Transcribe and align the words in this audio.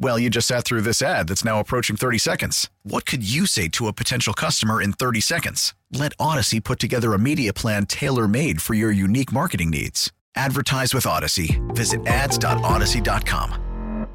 Well, 0.00 0.16
you 0.18 0.30
just 0.30 0.46
sat 0.46 0.64
through 0.64 0.82
this 0.82 1.02
ad 1.02 1.26
that's 1.28 1.44
now 1.44 1.58
approaching 1.58 1.96
30 1.96 2.18
seconds. 2.18 2.70
What 2.84 3.04
could 3.04 3.28
you 3.28 3.46
say 3.46 3.66
to 3.70 3.88
a 3.88 3.92
potential 3.92 4.32
customer 4.32 4.80
in 4.80 4.92
30 4.92 5.20
seconds? 5.20 5.74
Let 5.92 6.16
Audacy 6.18 6.62
put 6.62 6.78
together 6.78 7.14
a 7.14 7.18
media 7.18 7.52
plan 7.52 7.84
tailor 7.86 8.28
made 8.28 8.62
for 8.62 8.74
your 8.74 8.92
unique 8.92 9.32
marketing 9.32 9.70
needs. 9.70 10.12
Advertise 10.36 10.94
with 10.94 11.02
Audacy. 11.04 11.58
Visit 11.74 12.06
ads.audacy.com. 12.06 14.06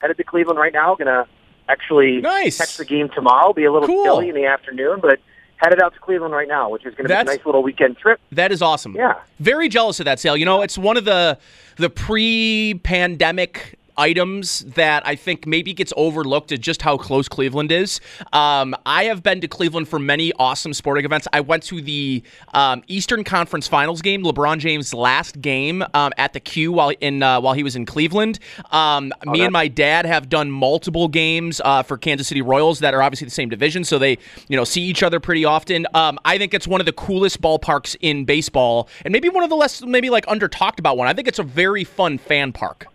Headed 0.00 0.16
to 0.16 0.24
Cleveland 0.24 0.58
right 0.58 0.72
now. 0.72 0.96
Going 0.96 1.06
to 1.06 1.26
actually 1.68 2.20
Nice. 2.20 2.58
catch 2.58 2.76
the 2.76 2.84
game 2.84 3.08
tomorrow. 3.14 3.52
Be 3.52 3.66
a 3.66 3.72
little 3.72 3.86
Cool. 3.86 4.04
chilly 4.04 4.30
in 4.30 4.34
the 4.34 4.46
afternoon, 4.46 4.98
but 5.00 5.20
headed 5.58 5.80
out 5.80 5.94
to 5.94 6.00
Cleveland 6.00 6.34
right 6.34 6.48
now, 6.48 6.70
which 6.70 6.84
is 6.84 6.94
going 6.96 7.04
to 7.06 7.08
be 7.08 7.14
a 7.20 7.24
nice 7.24 7.46
little 7.46 7.62
weekend 7.62 7.98
trip. 7.98 8.18
That 8.32 8.50
is 8.50 8.62
awesome. 8.62 8.96
Yeah. 8.96 9.14
Very 9.38 9.68
jealous 9.68 10.00
of 10.00 10.06
that 10.06 10.18
Sal. 10.18 10.36
You 10.36 10.44
know, 10.44 10.62
it's 10.62 10.76
one 10.76 10.96
of 10.96 11.04
the 11.04 11.38
the 11.76 11.88
pre-pandemic 11.90 13.77
items 13.98 14.60
that 14.60 15.06
I 15.06 15.16
think 15.16 15.46
maybe 15.46 15.74
gets 15.74 15.92
overlooked 15.96 16.52
at 16.52 16.60
just 16.60 16.80
how 16.82 16.96
close 16.96 17.28
Cleveland 17.28 17.72
is. 17.72 18.00
Um, 18.32 18.74
I 18.86 19.04
have 19.04 19.22
been 19.22 19.40
to 19.40 19.48
Cleveland 19.48 19.88
for 19.88 19.98
many 19.98 20.32
awesome 20.38 20.72
sporting 20.72 21.04
events. 21.04 21.28
I 21.32 21.40
went 21.40 21.64
to 21.64 21.80
the 21.80 22.22
um, 22.54 22.82
Eastern 22.86 23.24
Conference 23.24 23.68
Finals 23.68 24.00
game, 24.00 24.22
LeBron 24.22 24.58
James' 24.58 24.94
last 24.94 25.40
game 25.40 25.84
um, 25.94 26.12
at 26.16 26.32
the 26.32 26.40
Q 26.40 26.72
while 26.72 26.92
in 27.00 27.22
uh, 27.22 27.40
while 27.40 27.54
he 27.54 27.62
was 27.62 27.76
in 27.76 27.84
Cleveland. 27.84 28.38
Um, 28.70 29.12
me 29.26 29.42
and 29.42 29.52
my 29.52 29.68
dad 29.68 30.06
have 30.06 30.28
done 30.28 30.50
multiple 30.50 31.08
games 31.08 31.60
uh, 31.64 31.82
for 31.82 31.98
Kansas 31.98 32.28
City 32.28 32.42
Royals 32.42 32.78
that 32.78 32.94
are 32.94 33.02
obviously 33.02 33.24
the 33.26 33.32
same 33.32 33.48
division, 33.48 33.84
so 33.84 33.98
they 33.98 34.18
you 34.48 34.56
know 34.56 34.64
see 34.64 34.82
each 34.82 35.02
other 35.02 35.20
pretty 35.20 35.44
often. 35.44 35.86
Um, 35.94 36.18
I 36.24 36.38
think 36.38 36.54
it's 36.54 36.68
one 36.68 36.80
of 36.80 36.86
the 36.86 36.92
coolest 36.92 37.40
ballparks 37.40 37.96
in 38.00 38.24
baseball, 38.24 38.88
and 39.04 39.12
maybe 39.12 39.28
one 39.28 39.42
of 39.42 39.50
the 39.50 39.56
less 39.56 39.82
maybe 39.82 40.10
like 40.10 40.24
under 40.28 40.48
talked 40.48 40.78
about 40.78 40.96
one. 40.96 41.08
I 41.08 41.12
think 41.12 41.28
it's 41.28 41.38
a 41.38 41.44
very 41.44 41.84
fun 41.84 42.18
fan 42.18 42.52
park. 42.52 42.86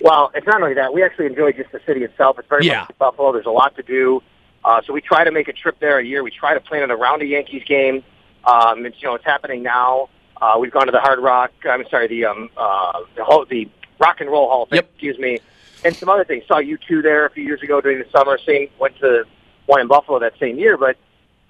Well, 0.00 0.30
it's 0.34 0.46
not 0.46 0.62
only 0.62 0.74
that. 0.74 0.92
We 0.92 1.02
actually 1.02 1.26
enjoy 1.26 1.52
just 1.52 1.72
the 1.72 1.80
city 1.86 2.02
itself. 2.04 2.38
It's 2.38 2.48
very 2.48 2.66
Yeah. 2.66 2.80
much 2.82 2.98
Buffalo. 2.98 3.32
There's 3.32 3.46
a 3.46 3.50
lot 3.50 3.76
to 3.76 3.82
do. 3.82 4.22
Uh, 4.64 4.80
so 4.86 4.92
we 4.92 5.00
try 5.00 5.24
to 5.24 5.30
make 5.30 5.48
a 5.48 5.52
trip 5.52 5.78
there 5.80 5.98
a 5.98 6.04
year. 6.04 6.22
We 6.22 6.30
try 6.30 6.54
to 6.54 6.60
plan 6.60 6.82
it 6.82 6.90
around 6.90 7.22
a 7.22 7.26
Yankees 7.26 7.64
game. 7.64 8.02
Um, 8.44 8.86
it's, 8.86 9.00
you 9.02 9.08
know, 9.08 9.14
it's 9.14 9.24
happening 9.24 9.62
now. 9.62 10.08
Uh, 10.40 10.56
we've 10.58 10.70
gone 10.72 10.86
to 10.86 10.92
the 10.92 11.00
Hard 11.00 11.18
Rock. 11.20 11.52
I'm 11.68 11.86
sorry, 11.90 12.08
the 12.08 12.24
um, 12.24 12.50
uh, 12.56 13.00
the, 13.14 13.24
whole, 13.24 13.44
the 13.44 13.68
Rock 13.98 14.20
and 14.20 14.30
Roll 14.30 14.48
Hall 14.48 14.62
of 14.62 14.70
Fame. 14.70 14.76
Yep. 14.78 14.90
Excuse 14.94 15.18
me, 15.18 15.38
and 15.84 15.94
some 15.94 16.08
other 16.08 16.24
things. 16.24 16.44
Saw 16.46 16.60
U2 16.60 17.02
there 17.02 17.26
a 17.26 17.30
few 17.30 17.44
years 17.44 17.62
ago 17.62 17.80
during 17.82 17.98
the 17.98 18.06
summer. 18.10 18.38
Same 18.38 18.68
went 18.78 18.98
to 19.00 19.24
one 19.66 19.80
in 19.82 19.86
Buffalo 19.88 20.18
that 20.18 20.32
same 20.40 20.58
year. 20.58 20.78
But 20.78 20.96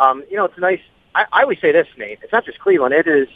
um, 0.00 0.24
you 0.28 0.36
know, 0.36 0.46
it's 0.46 0.58
nice. 0.58 0.80
I, 1.14 1.24
I 1.32 1.42
always 1.42 1.60
say 1.60 1.70
this, 1.70 1.86
Nate. 1.96 2.18
It's 2.22 2.32
not 2.32 2.44
just 2.44 2.58
Cleveland. 2.58 2.92
It 2.94 3.06
is. 3.06 3.28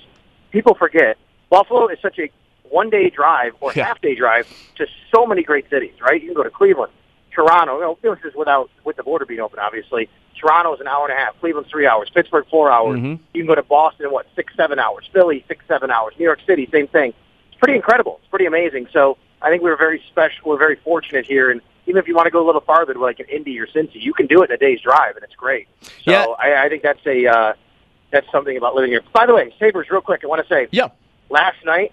People 0.50 0.74
forget 0.74 1.16
Buffalo 1.50 1.86
is 1.88 1.98
such 2.02 2.18
a 2.18 2.30
one 2.68 2.90
day 2.90 3.10
drive 3.10 3.54
or 3.60 3.72
Yeah. 3.74 3.86
half 3.86 4.00
day 4.00 4.14
drive 4.14 4.46
to 4.76 4.86
so 5.14 5.26
many 5.26 5.42
great 5.42 5.68
cities. 5.70 5.92
Right? 6.00 6.20
You 6.20 6.28
can 6.28 6.34
go 6.34 6.42
to 6.42 6.50
Cleveland, 6.50 6.92
Toronto. 7.32 7.76
You 7.76 7.80
know, 7.82 7.98
this 8.16 8.24
is 8.24 8.34
without 8.34 8.70
with 8.84 8.96
the 8.96 9.02
border 9.02 9.24
being 9.26 9.40
open, 9.40 9.58
obviously. 9.58 10.08
Toronto's 10.40 10.80
an 10.80 10.88
hour 10.88 11.08
and 11.08 11.16
a 11.16 11.20
half. 11.20 11.38
Cleveland's 11.40 11.70
three 11.70 11.86
hours. 11.86 12.10
Pittsburgh 12.10 12.44
four 12.50 12.70
hours. 12.70 12.98
Mhm. 12.98 13.18
You 13.32 13.42
can 13.42 13.46
go 13.46 13.54
to 13.54 13.62
Boston 13.62 14.06
in 14.06 14.12
what 14.12 14.26
six, 14.34 14.54
seven 14.56 14.78
hours. 14.78 15.08
Philly 15.12 15.44
six, 15.48 15.64
seven 15.68 15.90
hours. 15.90 16.14
New 16.18 16.24
York 16.24 16.40
City, 16.46 16.68
same 16.72 16.88
thing. 16.88 17.14
It's 17.50 17.58
pretty 17.58 17.76
incredible. 17.76 18.18
It's 18.22 18.28
pretty 18.30 18.46
amazing. 18.46 18.88
So 18.92 19.16
I 19.40 19.50
think 19.50 19.62
we're 19.62 19.76
very 19.76 20.02
special. 20.08 20.42
We're 20.50 20.58
very 20.58 20.76
fortunate 20.76 21.24
here, 21.24 21.50
and 21.50 21.60
even 21.86 22.00
if 22.00 22.08
you 22.08 22.14
want 22.14 22.26
to 22.26 22.30
go 22.30 22.42
a 22.42 22.46
little 22.46 22.60
farther 22.62 22.94
to 22.94 22.98
like 22.98 23.20
an 23.20 23.26
Indy 23.28 23.58
or 23.60 23.66
Cincy, 23.66 24.00
you 24.02 24.12
can 24.12 24.26
do 24.26 24.42
it 24.42 24.50
in 24.50 24.54
a 24.54 24.58
day's 24.58 24.80
drive, 24.80 25.14
and 25.16 25.22
it's 25.24 25.36
great. 25.36 25.68
So 25.82 25.90
Yeah. 26.10 26.24
I, 26.38 26.64
I 26.64 26.68
think 26.68 26.82
that's 26.82 27.04
a 27.06 27.26
uh, 27.26 27.52
that's 28.10 28.30
something 28.32 28.56
about 28.56 28.74
living 28.74 28.90
here. 28.90 29.02
By 29.12 29.26
the 29.26 29.34
way, 29.34 29.54
Sabres, 29.58 29.88
real 29.90 30.00
quick, 30.00 30.22
I 30.24 30.26
want 30.26 30.42
to 30.42 30.48
say 30.48 30.66
Yeah. 30.72 30.88
last 31.30 31.64
night, 31.64 31.92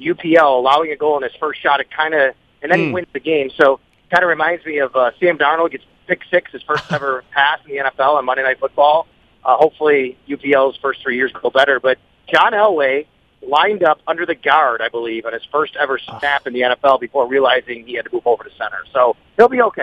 UPL 0.00 0.58
allowing 0.58 0.90
a 0.92 0.96
goal 0.96 1.16
in 1.16 1.22
his 1.22 1.32
first 1.38 1.60
shot, 1.60 1.80
it 1.80 1.90
kind 1.90 2.14
of, 2.14 2.34
and 2.62 2.70
then 2.72 2.78
he 2.80 2.86
Hmm. 2.86 2.92
wins 2.92 3.08
the 3.12 3.20
game. 3.20 3.50
So 3.56 3.80
kind 4.10 4.22
of 4.22 4.28
reminds 4.28 4.64
me 4.64 4.78
of 4.78 4.94
uh, 4.96 5.10
Sam 5.20 5.38
Darnold 5.38 5.70
gets 5.72 5.84
pick 6.06 6.20
six, 6.30 6.52
his 6.52 6.62
first 6.62 6.84
ever 6.92 7.24
pass 7.32 7.58
in 7.66 7.74
the 7.76 7.82
NFL 7.82 8.14
on 8.16 8.24
Monday 8.24 8.42
Night 8.42 8.58
Football. 8.60 9.06
Uh, 9.44 9.56
hopefully, 9.56 10.16
UPL's 10.28 10.76
first 10.78 11.02
three 11.02 11.16
years 11.16 11.32
go 11.32 11.50
better. 11.50 11.78
But 11.80 11.98
John 12.32 12.52
Elway 12.52 13.06
lined 13.46 13.82
up 13.82 14.00
under 14.06 14.24
the 14.24 14.34
guard, 14.34 14.80
I 14.80 14.88
believe, 14.88 15.26
on 15.26 15.32
his 15.34 15.44
first 15.52 15.76
ever 15.76 15.98
snap 15.98 16.46
in 16.46 16.54
the 16.54 16.60
NFL 16.62 16.98
before 17.00 17.26
realizing 17.26 17.86
he 17.86 17.94
had 17.94 18.06
to 18.06 18.10
move 18.12 18.26
over 18.26 18.42
to 18.44 18.50
center. 18.56 18.84
So 18.92 19.16
he'll 19.36 19.48
be 19.50 19.60
okay. 19.62 19.82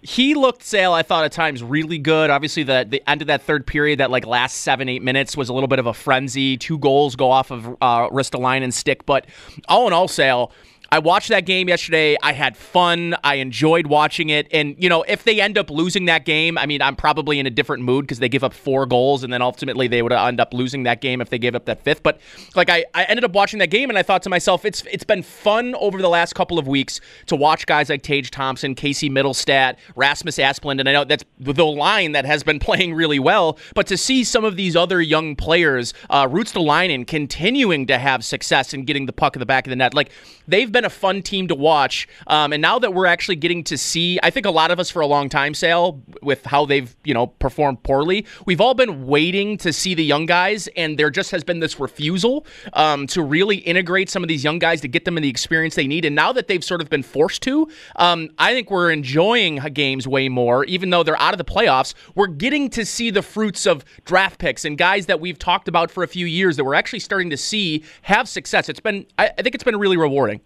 He 0.00 0.34
looked 0.34 0.62
Sal, 0.62 0.94
I 0.94 1.02
thought 1.02 1.24
at 1.24 1.32
times 1.32 1.62
really 1.62 1.98
good. 1.98 2.30
Obviously, 2.30 2.62
the 2.62 2.86
the 2.88 3.02
end 3.08 3.20
of 3.20 3.26
that 3.28 3.42
third 3.42 3.66
period, 3.66 3.98
that 3.98 4.10
like 4.10 4.26
last 4.26 4.58
seven 4.58 4.88
eight 4.88 5.02
minutes 5.02 5.36
was 5.36 5.48
a 5.48 5.52
little 5.52 5.68
bit 5.68 5.80
of 5.80 5.86
a 5.86 5.94
frenzy. 5.94 6.56
Two 6.56 6.78
goals 6.78 7.16
go 7.16 7.30
off 7.30 7.50
of 7.50 7.66
uh, 7.80 8.08
Ristolainen 8.10 8.62
and 8.62 8.72
stick, 8.72 9.04
but 9.06 9.26
all 9.68 9.86
in 9.88 9.92
all, 9.92 10.06
Sal. 10.06 10.52
I 10.90 11.00
watched 11.00 11.28
that 11.28 11.44
game 11.44 11.68
yesterday. 11.68 12.16
I 12.22 12.32
had 12.32 12.56
fun. 12.56 13.14
I 13.22 13.36
enjoyed 13.36 13.86
watching 13.86 14.30
it. 14.30 14.48
And, 14.52 14.74
you 14.78 14.88
know, 14.88 15.02
if 15.02 15.22
they 15.22 15.40
end 15.40 15.58
up 15.58 15.70
losing 15.70 16.06
that 16.06 16.24
game, 16.24 16.56
I 16.56 16.64
mean, 16.64 16.80
I'm 16.80 16.96
probably 16.96 17.38
in 17.38 17.46
a 17.46 17.50
different 17.50 17.82
mood 17.82 18.04
because 18.04 18.20
they 18.20 18.28
give 18.28 18.42
up 18.42 18.54
four 18.54 18.86
goals 18.86 19.22
and 19.22 19.30
then 19.30 19.42
ultimately 19.42 19.86
they 19.86 20.00
would 20.00 20.12
end 20.12 20.40
up 20.40 20.54
losing 20.54 20.84
that 20.84 21.02
game 21.02 21.20
if 21.20 21.28
they 21.28 21.38
gave 21.38 21.54
up 21.54 21.66
that 21.66 21.82
fifth. 21.82 22.02
But 22.02 22.20
like 22.54 22.70
I, 22.70 22.86
I 22.94 23.04
ended 23.04 23.24
up 23.24 23.32
watching 23.32 23.58
that 23.58 23.68
game 23.68 23.90
and 23.90 23.98
I 23.98 24.02
thought 24.02 24.22
to 24.22 24.30
myself, 24.30 24.64
it's 24.64 24.82
it's 24.90 25.04
been 25.04 25.22
fun 25.22 25.74
over 25.74 26.00
the 26.00 26.08
last 26.08 26.34
couple 26.34 26.58
of 26.58 26.66
weeks 26.66 27.00
to 27.26 27.36
watch 27.36 27.66
guys 27.66 27.90
like 27.90 28.02
Tage 28.02 28.30
Thompson, 28.30 28.74
Casey 28.74 29.10
Mittelstadt, 29.10 29.76
Rasmus 29.94 30.38
Asplund, 30.38 30.80
and 30.80 30.88
I 30.88 30.92
know 30.92 31.04
that's 31.04 31.24
the 31.38 31.66
line 31.66 32.12
that 32.12 32.24
has 32.24 32.42
been 32.42 32.58
playing 32.68 32.94
really 32.94 33.18
well. 33.18 33.58
But 33.74 33.86
to 33.88 33.98
see 33.98 34.24
some 34.24 34.44
of 34.44 34.56
these 34.56 34.74
other 34.74 35.02
young 35.02 35.36
players, 35.36 35.92
uh, 36.08 36.26
Ristolainen, 36.26 37.06
continuing 37.06 37.86
to 37.88 37.98
have 37.98 38.24
success 38.24 38.72
in 38.72 38.84
getting 38.84 39.06
the 39.06 39.12
puck 39.12 39.36
in 39.36 39.40
the 39.40 39.46
back 39.46 39.66
of 39.66 39.70
the 39.70 39.76
net, 39.76 39.92
like 39.92 40.10
they've 40.48 40.72
been 40.72 40.84
a 40.84 40.90
fun 40.90 41.22
team 41.22 41.46
to 41.48 41.54
watch. 41.54 42.08
Um, 42.26 42.52
and 42.52 42.60
now 42.60 42.78
that 42.78 42.94
we're 42.94 43.06
actually 43.06 43.36
getting 43.36 43.62
to 43.64 43.78
see, 43.78 44.18
I 44.22 44.30
think 44.30 44.46
a 44.46 44.50
lot 44.50 44.70
of 44.70 44.80
us 44.80 44.90
for 44.90 45.00
a 45.00 45.06
long 45.06 45.28
time, 45.28 45.54
Sal, 45.54 46.02
with 46.22 46.44
how 46.46 46.64
they've 46.64 46.94
you 47.04 47.14
know 47.14 47.28
performed 47.28 47.82
poorly, 47.82 48.26
we've 48.46 48.60
all 48.60 48.74
been 48.74 49.06
waiting 49.06 49.56
to 49.58 49.72
see 49.72 49.94
the 49.94 50.04
young 50.04 50.26
guys, 50.26 50.68
and 50.76 50.98
there 50.98 51.10
just 51.10 51.30
has 51.30 51.44
been 51.44 51.60
this 51.60 51.78
refusal 51.78 52.46
um, 52.72 53.06
to 53.08 53.22
really 53.22 53.56
integrate 53.56 54.08
some 54.10 54.24
of 54.24 54.28
these 54.28 54.42
young 54.42 54.58
guys 54.58 54.80
to 54.80 54.88
get 54.88 55.04
them 55.04 55.16
in 55.16 55.22
the 55.22 55.28
experience 55.28 55.74
they 55.74 55.86
need. 55.86 56.04
And 56.04 56.16
now 56.16 56.32
that 56.32 56.48
they've 56.48 56.64
sort 56.64 56.80
of 56.80 56.88
been 56.88 57.02
forced 57.02 57.42
to, 57.42 57.68
um, 57.96 58.30
I 58.38 58.54
think 58.54 58.70
we're 58.70 58.90
enjoying 58.90 59.56
games 59.74 60.08
way 60.08 60.28
more, 60.28 60.64
even 60.64 60.90
though 60.90 61.02
they're 61.02 61.20
out 61.20 61.34
of 61.34 61.38
the 61.38 61.44
playoffs. 61.44 61.94
We're 62.14 62.26
getting 62.26 62.70
to 62.70 62.86
see 62.86 63.10
the 63.10 63.22
fruits 63.22 63.66
of 63.66 63.84
draft 64.04 64.38
picks 64.38 64.64
and 64.64 64.78
guys 64.78 65.06
that 65.06 65.20
we've 65.20 65.38
talked 65.38 65.68
about 65.68 65.90
for 65.90 66.02
a 66.02 66.08
few 66.08 66.26
years 66.26 66.56
that 66.56 66.64
we're 66.64 66.74
actually 66.74 67.00
starting 67.00 67.30
to 67.30 67.36
see 67.36 67.84
have 68.02 68.28
success. 68.28 68.68
It's 68.68 68.80
been, 68.80 69.06
I, 69.18 69.30
I 69.38 69.42
think 69.42 69.54
it's 69.54 69.64
been 69.64 69.76
really 69.76 69.96
rewarding. 69.96 70.37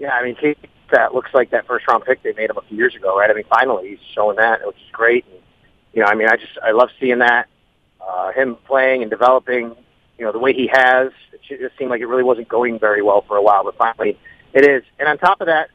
Yeah, 0.00 0.12
I 0.14 0.24
mean, 0.24 0.34
Kate, 0.34 0.56
that 0.90 1.14
looks 1.14 1.34
like 1.34 1.50
that 1.50 1.66
first 1.66 1.86
round 1.86 2.04
pick 2.06 2.22
they 2.22 2.32
made 2.32 2.48
him 2.48 2.56
a 2.56 2.62
few 2.62 2.76
years 2.78 2.94
ago, 2.94 3.18
right? 3.18 3.30
I 3.30 3.34
mean, 3.34 3.44
finally 3.50 3.90
he's 3.90 3.98
showing 4.14 4.36
that, 4.38 4.66
which 4.66 4.76
is 4.76 4.90
great. 4.92 5.26
And, 5.30 5.38
you 5.92 6.00
know, 6.02 6.08
I 6.08 6.14
mean, 6.14 6.26
I 6.26 6.36
just 6.36 6.56
I 6.64 6.70
love 6.70 6.88
seeing 6.98 7.18
that 7.18 7.48
uh, 8.00 8.32
him 8.32 8.56
playing 8.66 9.02
and 9.02 9.10
developing. 9.10 9.76
You 10.18 10.24
know, 10.26 10.32
the 10.32 10.38
way 10.38 10.52
he 10.54 10.68
has. 10.72 11.12
It 11.32 11.60
just 11.60 11.76
seemed 11.76 11.90
like 11.90 12.00
it 12.00 12.06
really 12.06 12.22
wasn't 12.22 12.48
going 12.48 12.78
very 12.78 13.02
well 13.02 13.22
for 13.26 13.36
a 13.36 13.42
while, 13.42 13.62
but 13.64 13.76
finally 13.76 14.18
it 14.54 14.66
is. 14.66 14.82
And 14.98 15.06
on 15.08 15.18
top 15.18 15.40
of 15.42 15.48
that, 15.48 15.68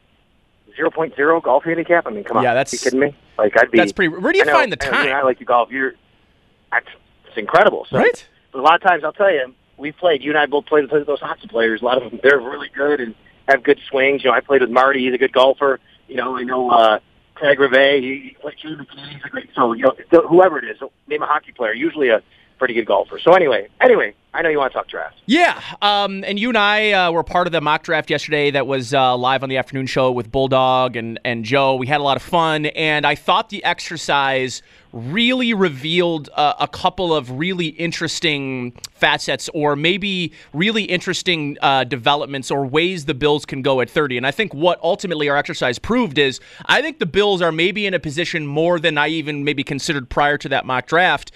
0.0 0.76 1.42
golf 1.42 1.64
handicap. 1.64 2.06
I 2.06 2.10
mean, 2.10 2.24
come 2.24 2.38
on, 2.38 2.42
Yeah, 2.42 2.54
that's- 2.54 2.72
you 2.72 2.78
kidding 2.78 3.00
me? 3.00 3.16
Like 3.38 3.56
I'd 3.58 3.70
be. 3.70 3.78
That's 3.78 3.92
pretty. 3.92 4.08
Where 4.08 4.32
do 4.32 4.38
you 4.38 4.44
know- 4.44 4.54
find 4.54 4.72
the 4.72 4.82
I 4.82 4.90
know 4.90 4.92
you 4.96 4.98
and 5.02 5.08
time? 5.10 5.18
I 5.18 5.22
like 5.22 5.38
to 5.38 5.44
golf. 5.44 5.70
You're. 5.70 5.94
That's 6.72 6.86
it's 7.28 7.36
incredible. 7.36 7.86
So, 7.90 7.98
Right? 7.98 8.26
But 8.52 8.58
a 8.60 8.62
lot 8.62 8.74
of 8.74 8.82
times, 8.82 9.04
I'll 9.04 9.12
tell 9.12 9.30
you, 9.32 9.54
we 9.76 9.92
played. 9.92 10.22
You 10.24 10.30
and 10.30 10.38
I 10.38 10.46
both 10.46 10.66
played 10.66 10.90
with 10.90 11.06
those 11.06 11.20
hockey 11.20 11.46
players. 11.48 11.82
A 11.82 11.84
lot 11.84 12.02
of 12.02 12.10
them, 12.10 12.18
they're 12.22 12.40
really 12.40 12.70
good 12.74 13.00
and 13.00 13.14
have 13.48 13.62
good 13.62 13.80
swings. 13.88 14.24
You 14.24 14.30
know, 14.30 14.36
I 14.36 14.40
played 14.40 14.60
with 14.60 14.70
Marty. 14.70 15.04
He's 15.04 15.14
a 15.14 15.18
good 15.18 15.32
golfer. 15.32 15.80
You 16.08 16.16
know, 16.16 16.36
I 16.36 16.42
know 16.42 16.70
uh, 16.70 16.98
Craig 17.34 17.58
Rivet. 17.58 18.02
He, 18.02 18.36
played 18.40 18.54
he's 18.58 19.24
a 19.24 19.28
great. 19.28 19.50
So 19.54 19.72
you 19.72 19.84
know, 19.84 20.22
whoever 20.28 20.58
it 20.58 20.64
is, 20.64 20.78
name 21.06 21.22
a 21.22 21.26
hockey 21.26 21.52
player. 21.52 21.74
Usually 21.74 22.08
a 22.08 22.22
pretty 22.58 22.74
good 22.74 22.86
golfer. 22.86 23.18
So 23.18 23.32
anyway, 23.32 23.68
anyway, 23.80 24.14
I 24.36 24.42
know 24.42 24.50
you 24.50 24.58
want 24.58 24.72
to 24.72 24.78
talk 24.78 24.88
draft. 24.88 25.16
Yeah, 25.24 25.60
um, 25.80 26.22
and 26.24 26.38
you 26.38 26.48
and 26.48 26.58
I 26.58 26.92
uh, 26.92 27.10
were 27.10 27.22
part 27.22 27.46
of 27.46 27.52
the 27.52 27.60
mock 27.62 27.82
draft 27.84 28.10
yesterday 28.10 28.50
that 28.50 28.66
was 28.66 28.92
uh, 28.92 29.16
live 29.16 29.42
on 29.42 29.48
the 29.48 29.56
afternoon 29.56 29.86
show 29.86 30.12
with 30.12 30.30
Bulldog 30.30 30.96
and, 30.96 31.18
and 31.24 31.44
Joe. 31.44 31.76
We 31.76 31.86
had 31.86 32.00
a 32.00 32.04
lot 32.04 32.16
of 32.16 32.22
fun, 32.22 32.66
and 32.66 33.06
I 33.06 33.14
thought 33.14 33.48
the 33.48 33.64
exercise 33.64 34.62
really 34.92 35.52
revealed 35.52 36.28
uh, 36.34 36.54
a 36.58 36.68
couple 36.68 37.14
of 37.14 37.38
really 37.38 37.66
interesting 37.66 38.72
facets 38.92 39.48
or 39.52 39.76
maybe 39.76 40.32
really 40.54 40.84
interesting 40.84 41.56
uh, 41.60 41.84
developments 41.84 42.50
or 42.50 42.66
ways 42.66 43.04
the 43.04 43.14
Bills 43.14 43.44
can 43.44 43.62
go 43.62 43.80
at 43.80 43.90
30. 43.90 44.16
And 44.16 44.26
I 44.26 44.30
think 44.30 44.54
what 44.54 44.80
ultimately 44.82 45.28
our 45.28 45.36
exercise 45.36 45.78
proved 45.78 46.18
is 46.18 46.40
I 46.66 46.80
think 46.80 46.98
the 46.98 47.06
Bills 47.06 47.42
are 47.42 47.52
maybe 47.52 47.84
in 47.86 47.92
a 47.92 47.98
position 47.98 48.46
more 48.46 48.78
than 48.78 48.96
I 48.96 49.08
even 49.08 49.44
maybe 49.44 49.62
considered 49.64 50.08
prior 50.08 50.38
to 50.38 50.48
that 50.50 50.64
mock 50.64 50.86
draft 50.86 51.30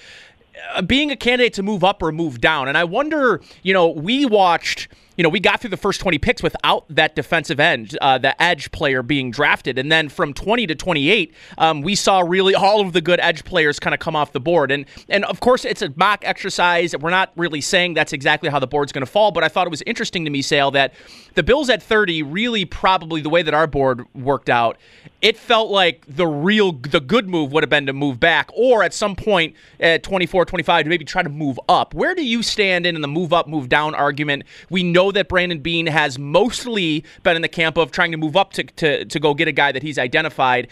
being 0.87 1.11
a 1.11 1.17
candidate 1.17 1.55
to 1.55 1.63
move 1.63 1.85
up 1.85 2.03
or 2.03 2.13
move 2.13 2.41
down. 2.41 2.69
And 2.69 2.77
I 2.77 2.85
wonder, 2.85 3.41
you 3.63 3.73
know, 3.73 3.89
we 3.89 4.27
watched 4.27 4.89
you 5.21 5.23
know, 5.23 5.29
we 5.29 5.39
got 5.39 5.61
through 5.61 5.69
the 5.69 5.77
first 5.77 6.01
20 6.01 6.17
picks 6.17 6.43
without 6.43 6.87
that 6.89 7.15
defensive 7.15 7.61
end, 7.61 7.95
uh, 8.01 8.17
the 8.17 8.43
edge 8.43 8.73
player 8.73 9.03
being 9.03 9.31
drafted. 9.31 9.79
And 9.79 9.93
then 9.93 10.09
from 10.09 10.33
20 10.33 10.67
to 10.69 10.75
28, 10.75 11.35
um, 11.59 11.83
we 11.83 11.95
saw 11.95 12.21
really 12.21 12.55
all 12.55 12.81
of 12.81 12.95
the 12.95 13.03
good 13.03 13.21
edge 13.21 13.45
players 13.45 13.79
kind 13.79 13.93
of 13.93 14.01
come 14.01 14.17
off 14.17 14.33
the 14.33 14.41
board. 14.41 14.71
And, 14.71 14.87
and 15.11 15.27
of 15.27 15.41
course, 15.41 15.67
it's 15.67 15.83
a 15.83 15.93
mock 15.95 16.25
exercise. 16.25 16.97
We're 16.97 17.11
not 17.11 17.33
really 17.37 17.61
saying 17.61 17.93
that's 17.93 18.15
exactly 18.15 18.49
how 18.49 18.61
the 18.61 18.67
board's 18.67 18.93
going 18.93 19.05
to 19.05 19.13
fall, 19.13 19.31
but 19.31 19.45
I 19.45 19.49
thought 19.49 19.67
it 19.67 19.71
was 19.71 19.83
interesting 19.83 20.25
to 20.25 20.31
me, 20.31 20.41
Sal, 20.41 20.71
that 20.71 20.95
the 21.35 21.43
Bills 21.43 21.69
at 21.69 21.83
30 21.83 22.23
really 22.23 22.65
probably 22.65 23.21
the 23.21 23.29
way 23.29 23.43
that 23.43 23.53
our 23.53 23.67
board 23.67 24.07
worked 24.15 24.49
out, 24.49 24.79
it 25.21 25.37
felt 25.37 25.71
like 25.71 26.05
the 26.09 26.27
real, 26.27 26.73
the 26.73 27.01
good 27.01 27.29
move 27.29 27.53
would 27.53 27.63
have 27.63 27.69
been 27.69 27.85
to 27.87 27.93
move 27.93 28.19
back 28.19 28.49
or 28.55 28.83
at 28.83 28.95
some 28.95 29.15
point 29.15 29.55
at 29.81 30.03
24, 30.03 30.47
25 30.47 30.85
to 30.85 30.89
maybe 30.89 31.05
try 31.05 31.23
to 31.23 31.29
move 31.29 31.61
up. 31.69 31.93
Where 31.93 32.15
do 32.15 32.25
you 32.25 32.43
stand 32.43 32.87
in, 32.87 32.97
in 32.97 33.03
the 33.03 33.09
move 33.09 33.35
up, 33.35 33.47
move 33.47 33.69
down 33.69 33.95
argument? 33.95 34.45
We 34.71 34.83
know 34.83 35.10
that 35.13 35.29
Brandon 35.29 35.61
Beane 35.61 35.87
has 35.87 36.19
mostly 36.19 37.05
been 37.23 37.37
in 37.37 37.43
the 37.43 37.49
camp 37.49 37.77
of 37.77 37.91
trying 37.91 38.11
to 38.13 38.17
move 38.17 38.37
up 38.37 38.53
to, 38.55 38.65
to, 38.65 39.05
to 39.05 39.21
go 39.21 39.35
get 39.35 39.49
a 39.49 39.53
guy 39.53 39.73
that 39.73 39.83
he's 39.83 39.99
identified. 39.99 40.69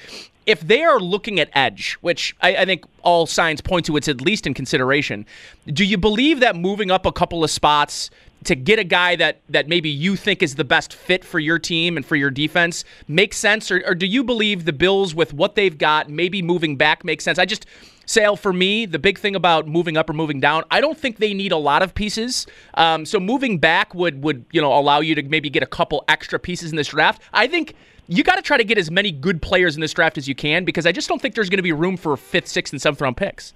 If 0.46 0.60
they 0.60 0.82
are 0.82 0.98
looking 0.98 1.38
at 1.38 1.50
edge, 1.52 1.98
which 2.00 2.34
I, 2.40 2.56
I 2.56 2.64
think 2.64 2.84
all 3.02 3.26
signs 3.26 3.60
point 3.60 3.86
to 3.86 3.96
it's 3.96 4.08
at 4.08 4.20
least 4.20 4.46
in 4.46 4.54
consideration, 4.54 5.26
do 5.66 5.84
you 5.84 5.98
believe 5.98 6.40
that 6.40 6.56
moving 6.56 6.90
up 6.90 7.04
a 7.04 7.12
couple 7.12 7.44
of 7.44 7.50
spots 7.50 8.10
to 8.48 8.56
get 8.56 8.78
a 8.78 8.84
guy 8.84 9.14
that 9.14 9.42
that 9.50 9.68
maybe 9.68 9.90
you 9.90 10.16
think 10.16 10.42
is 10.42 10.54
the 10.54 10.64
best 10.64 10.94
fit 10.94 11.22
for 11.22 11.38
your 11.38 11.58
team 11.58 11.98
and 11.98 12.06
for 12.06 12.16
your 12.16 12.30
defense 12.30 12.82
makes 13.06 13.36
sense 13.36 13.70
or, 13.70 13.82
or 13.86 13.94
do 13.94 14.06
you 14.06 14.24
believe 14.24 14.64
the 14.64 14.72
bills 14.72 15.14
with 15.14 15.34
what 15.34 15.54
they've 15.54 15.76
got 15.76 16.08
maybe 16.08 16.40
moving 16.40 16.74
back 16.74 17.04
makes 17.04 17.22
sense 17.22 17.38
i 17.38 17.44
just 17.44 17.66
Sal, 18.06 18.36
for 18.36 18.54
me, 18.54 18.86
the 18.86 18.98
big 18.98 19.18
thing 19.18 19.36
about 19.36 19.68
moving 19.68 19.98
up 19.98 20.08
or 20.08 20.14
moving 20.14 20.40
down, 20.40 20.64
I 20.70 20.80
don't 20.80 20.96
think 20.96 21.18
they 21.18 21.34
need 21.34 21.52
a 21.52 21.58
lot 21.58 21.82
of 21.82 21.94
pieces. 21.94 22.46
Um, 22.72 23.04
so 23.04 23.20
moving 23.20 23.58
back 23.58 23.94
would 23.94 24.22
would 24.24 24.46
you 24.50 24.62
know 24.62 24.72
allow 24.72 25.00
you 25.00 25.14
to 25.14 25.22
maybe 25.24 25.50
get 25.50 25.62
a 25.62 25.66
couple 25.66 26.04
extra 26.08 26.38
pieces 26.38 26.70
in 26.70 26.76
this 26.76 26.88
draft. 26.88 27.20
I 27.34 27.46
think 27.46 27.74
you 28.06 28.24
got 28.24 28.36
to 28.36 28.42
try 28.42 28.56
to 28.56 28.64
get 28.64 28.78
as 28.78 28.90
many 28.90 29.12
good 29.12 29.42
players 29.42 29.74
in 29.74 29.82
this 29.82 29.92
draft 29.92 30.16
as 30.16 30.26
you 30.26 30.34
can 30.34 30.64
because 30.64 30.86
I 30.86 30.92
just 30.92 31.06
don't 31.06 31.20
think 31.20 31.34
there's 31.34 31.50
going 31.50 31.58
to 31.58 31.62
be 31.62 31.72
room 31.72 31.98
for 31.98 32.16
fifth, 32.16 32.48
sixth, 32.48 32.72
and 32.72 32.80
seventh 32.80 33.02
round 33.02 33.18
picks. 33.18 33.52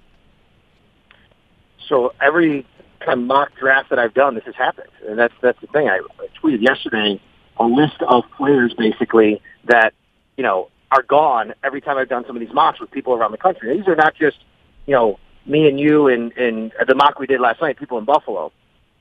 So 1.89 2.13
every 2.21 2.63
kind 3.05 3.19
of 3.19 3.25
mock 3.25 3.51
draft 3.59 3.89
that 3.89 3.99
I've 3.99 4.13
done, 4.13 4.35
this 4.35 4.45
has 4.45 4.55
happened, 4.55 4.89
and 5.07 5.17
that's 5.17 5.33
that's 5.41 5.59
the 5.61 5.67
thing. 5.67 5.89
I, 5.89 5.99
I 6.19 6.27
tweeted 6.41 6.61
yesterday 6.61 7.21
a 7.57 7.65
list 7.65 8.01
of 8.01 8.23
players 8.37 8.73
basically 8.73 9.41
that 9.65 9.93
you 10.37 10.43
know 10.43 10.69
are 10.93 11.03
gone 11.03 11.53
every 11.63 11.81
time 11.81 11.97
I've 11.97 12.09
done 12.09 12.23
some 12.27 12.35
of 12.35 12.39
these 12.39 12.53
mocks 12.53 12.79
with 12.79 12.91
people 12.91 13.13
around 13.13 13.31
the 13.31 13.37
country. 13.37 13.75
These 13.75 13.87
are 13.87 13.95
not 13.95 14.13
just, 14.15 14.37
you 14.85 14.93
know, 14.93 15.19
me 15.45 15.67
and 15.67 15.79
you 15.79 16.07
and, 16.07 16.31
and 16.33 16.71
the 16.87 16.95
mock 16.95 17.19
we 17.19 17.25
did 17.25 17.41
last 17.41 17.61
night, 17.61 17.77
people 17.77 17.97
in 17.97 18.05
Buffalo. 18.05 18.51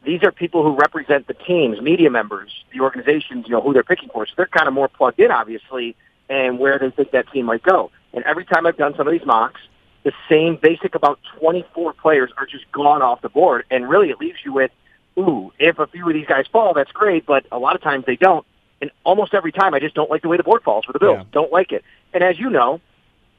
These 0.04 0.22
are 0.24 0.32
people 0.32 0.64
who 0.64 0.74
represent 0.74 1.28
the 1.28 1.34
teams, 1.34 1.80
media 1.80 2.10
members, 2.10 2.50
the 2.72 2.80
organizations, 2.80 3.44
you 3.46 3.52
know, 3.52 3.60
who 3.60 3.72
they're 3.72 3.84
picking 3.84 4.08
for. 4.08 4.26
So 4.26 4.32
they're 4.36 4.46
kind 4.46 4.66
of 4.66 4.74
more 4.74 4.88
plugged 4.88 5.20
in, 5.20 5.30
obviously, 5.30 5.94
and 6.28 6.58
where 6.58 6.78
they 6.78 6.90
think 6.90 7.12
that 7.12 7.30
team 7.30 7.46
might 7.46 7.62
go. 7.62 7.90
And 8.12 8.24
every 8.24 8.44
time 8.44 8.66
I've 8.66 8.76
done 8.76 8.94
some 8.96 9.06
of 9.06 9.12
these 9.12 9.26
mocks, 9.26 9.60
the 10.04 10.12
same 10.28 10.58
basic 10.60 10.94
about 10.94 11.20
24 11.38 11.92
players 11.94 12.30
are 12.36 12.46
just 12.46 12.70
gone 12.72 13.02
off 13.02 13.22
the 13.22 13.28
board. 13.28 13.64
And 13.70 13.88
really 13.88 14.10
it 14.10 14.18
leaves 14.18 14.38
you 14.44 14.52
with, 14.52 14.70
ooh, 15.18 15.52
if 15.58 15.78
a 15.78 15.86
few 15.86 16.06
of 16.06 16.14
these 16.14 16.26
guys 16.26 16.46
fall, 16.50 16.74
that's 16.74 16.92
great, 16.92 17.26
but 17.26 17.46
a 17.52 17.58
lot 17.58 17.76
of 17.76 17.82
times 17.82 18.04
they 18.06 18.16
don't. 18.16 18.44
And 18.80 18.90
almost 19.04 19.32
every 19.32 19.52
time, 19.52 19.74
I 19.74 19.78
just 19.78 19.94
don't 19.94 20.10
like 20.10 20.22
the 20.22 20.28
way 20.28 20.36
the 20.36 20.42
board 20.42 20.62
falls 20.64 20.84
for 20.84 20.92
the 20.92 20.98
Bills. 20.98 21.18
Yeah. 21.18 21.24
Don't 21.30 21.52
like 21.52 21.70
it. 21.70 21.84
And 22.12 22.24
as 22.24 22.38
you 22.38 22.50
know, 22.50 22.80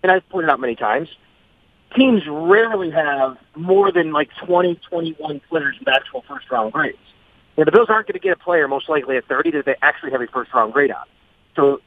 and 0.02 0.12
I've 0.12 0.28
pointed 0.30 0.50
out 0.50 0.60
many 0.60 0.76
times, 0.76 1.10
teams 1.96 2.24
rarely 2.28 2.92
have 2.92 3.38
more 3.56 3.92
than 3.92 4.14
like 4.14 4.30
20, 4.46 4.76
21 4.90 5.42
players 5.50 5.78
with 5.80 5.88
actual 5.90 6.24
first 6.28 6.50
round 6.50 6.72
grades. 6.72 6.98
Know, 7.58 7.66
the 7.66 7.72
Bills 7.72 7.90
aren't 7.90 8.08
going 8.08 8.14
to 8.14 8.20
get 8.20 8.32
a 8.32 8.40
player 8.40 8.68
most 8.68 8.90
likely 8.90 9.18
at 9.18 9.26
30 9.26 9.52
that 9.52 9.66
they 9.66 9.76
actually 9.82 10.12
have 10.12 10.22
a 10.22 10.28
first 10.28 10.54
round 10.54 10.74
grade 10.74 10.92
on. 10.92 11.06
So, 11.56 11.82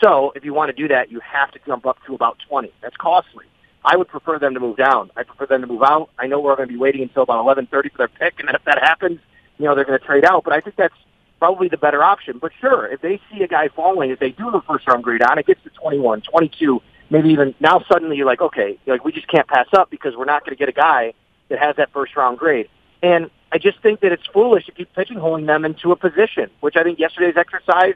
so 0.00 0.32
if 0.34 0.44
you 0.44 0.54
want 0.54 0.74
to 0.74 0.82
do 0.82 0.88
that, 0.88 1.10
you 1.10 1.20
have 1.20 1.50
to 1.52 1.58
jump 1.66 1.86
up 1.86 1.98
to 2.06 2.14
about 2.14 2.38
20. 2.48 2.72
That's 2.80 2.96
costly. 2.96 3.44
I 3.84 3.96
would 3.96 4.08
prefer 4.08 4.38
them 4.38 4.54
to 4.54 4.60
move 4.60 4.76
down. 4.76 5.10
I 5.16 5.22
prefer 5.22 5.46
them 5.46 5.62
to 5.62 5.66
move 5.66 5.82
out. 5.82 6.10
I 6.18 6.26
know 6.26 6.40
we're 6.40 6.56
going 6.56 6.68
to 6.68 6.72
be 6.72 6.78
waiting 6.78 7.02
until 7.02 7.22
about 7.22 7.44
11:30 7.44 7.92
for 7.92 7.98
their 7.98 8.08
pick, 8.08 8.38
and 8.40 8.48
if 8.50 8.64
that 8.64 8.78
happens, 8.78 9.20
you 9.58 9.64
know 9.64 9.74
they're 9.74 9.84
going 9.84 9.98
to 9.98 10.04
trade 10.04 10.24
out. 10.24 10.44
But 10.44 10.52
I 10.52 10.60
think 10.60 10.76
that's 10.76 10.94
probably 11.38 11.68
the 11.68 11.78
better 11.78 12.02
option. 12.02 12.38
But 12.38 12.52
sure, 12.60 12.86
if 12.86 13.00
they 13.00 13.20
see 13.32 13.42
a 13.42 13.48
guy 13.48 13.68
falling, 13.68 14.10
if 14.10 14.18
they 14.18 14.30
do 14.30 14.50
the 14.50 14.60
first 14.60 14.86
round 14.86 15.02
grade 15.02 15.22
on, 15.22 15.38
it 15.38 15.46
gets 15.46 15.62
to 15.64 15.70
21, 15.70 16.20
22, 16.20 16.82
maybe 17.08 17.30
even 17.30 17.54
now 17.60 17.82
suddenly 17.90 18.16
you're 18.16 18.26
like, 18.26 18.42
okay, 18.42 18.78
like 18.86 19.04
we 19.04 19.12
just 19.12 19.26
can't 19.28 19.48
pass 19.48 19.66
up 19.72 19.90
because 19.90 20.16
we're 20.16 20.26
not 20.26 20.44
going 20.44 20.54
to 20.54 20.58
get 20.58 20.68
a 20.68 20.72
guy 20.72 21.14
that 21.48 21.58
has 21.58 21.76
that 21.76 21.90
first 21.92 22.14
round 22.16 22.38
grade. 22.38 22.68
And 23.02 23.30
I 23.50 23.58
just 23.58 23.80
think 23.82 24.00
that 24.00 24.12
it's 24.12 24.26
foolish 24.26 24.66
to 24.66 24.72
keep 24.72 24.94
pigeonholing 24.94 25.46
them 25.46 25.64
into 25.64 25.90
a 25.90 25.96
position, 25.96 26.50
which 26.60 26.76
I 26.76 26.82
think 26.82 26.98
yesterday's 26.98 27.36
exercise 27.36 27.94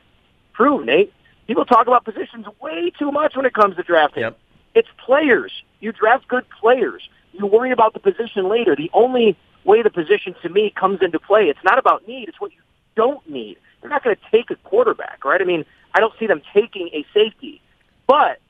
proved, 0.53 0.87
Nate. 0.87 1.13
People 1.47 1.67
talk 1.67 1.87
about 1.87 2.05
positions 2.05 2.47
way 2.61 2.91
too 2.99 3.13
much 3.13 3.37
when 3.37 3.45
it 3.45 3.53
comes 3.53 3.77
to 3.77 3.83
drafting. 3.83 4.23
Yep. 4.23 4.39
It's 4.75 4.89
players. 4.99 5.53
You 5.81 5.93
draft 5.93 6.29
good 6.29 6.45
players. 6.61 7.09
You 7.33 7.47
worry 7.47 7.71
about 7.71 7.95
the 7.95 8.01
position 8.01 8.49
later. 8.49 8.77
The 8.77 8.91
only 8.93 9.37
way 9.65 9.83
the 9.83 9.91
position 9.91 10.35
to 10.43 10.49
me 10.49 10.71
comes 10.71 11.01
into 11.03 11.19
play, 11.19 11.45
it's 11.45 11.65
not 11.65 11.79
about 11.79 12.07
need, 12.07 12.29
it's 12.29 12.41
what 12.41 12.53
you 12.53 12.61
don't 12.97 13.29
need. 13.29 13.57
They're 13.81 13.91
not 13.91 14.05
going 14.05 14.17
to 14.17 14.23
take 14.31 14.51
a 14.51 14.57
quarterback, 14.57 15.25
right? 15.25 15.41
I 15.41 15.45
mean, 15.45 15.65
I 15.95 16.01
don't 16.01 16.13
see 16.19 16.27
them 16.27 16.43
taking 16.53 16.89
a 16.93 17.05
safety. 17.13 17.61
But 18.07 18.41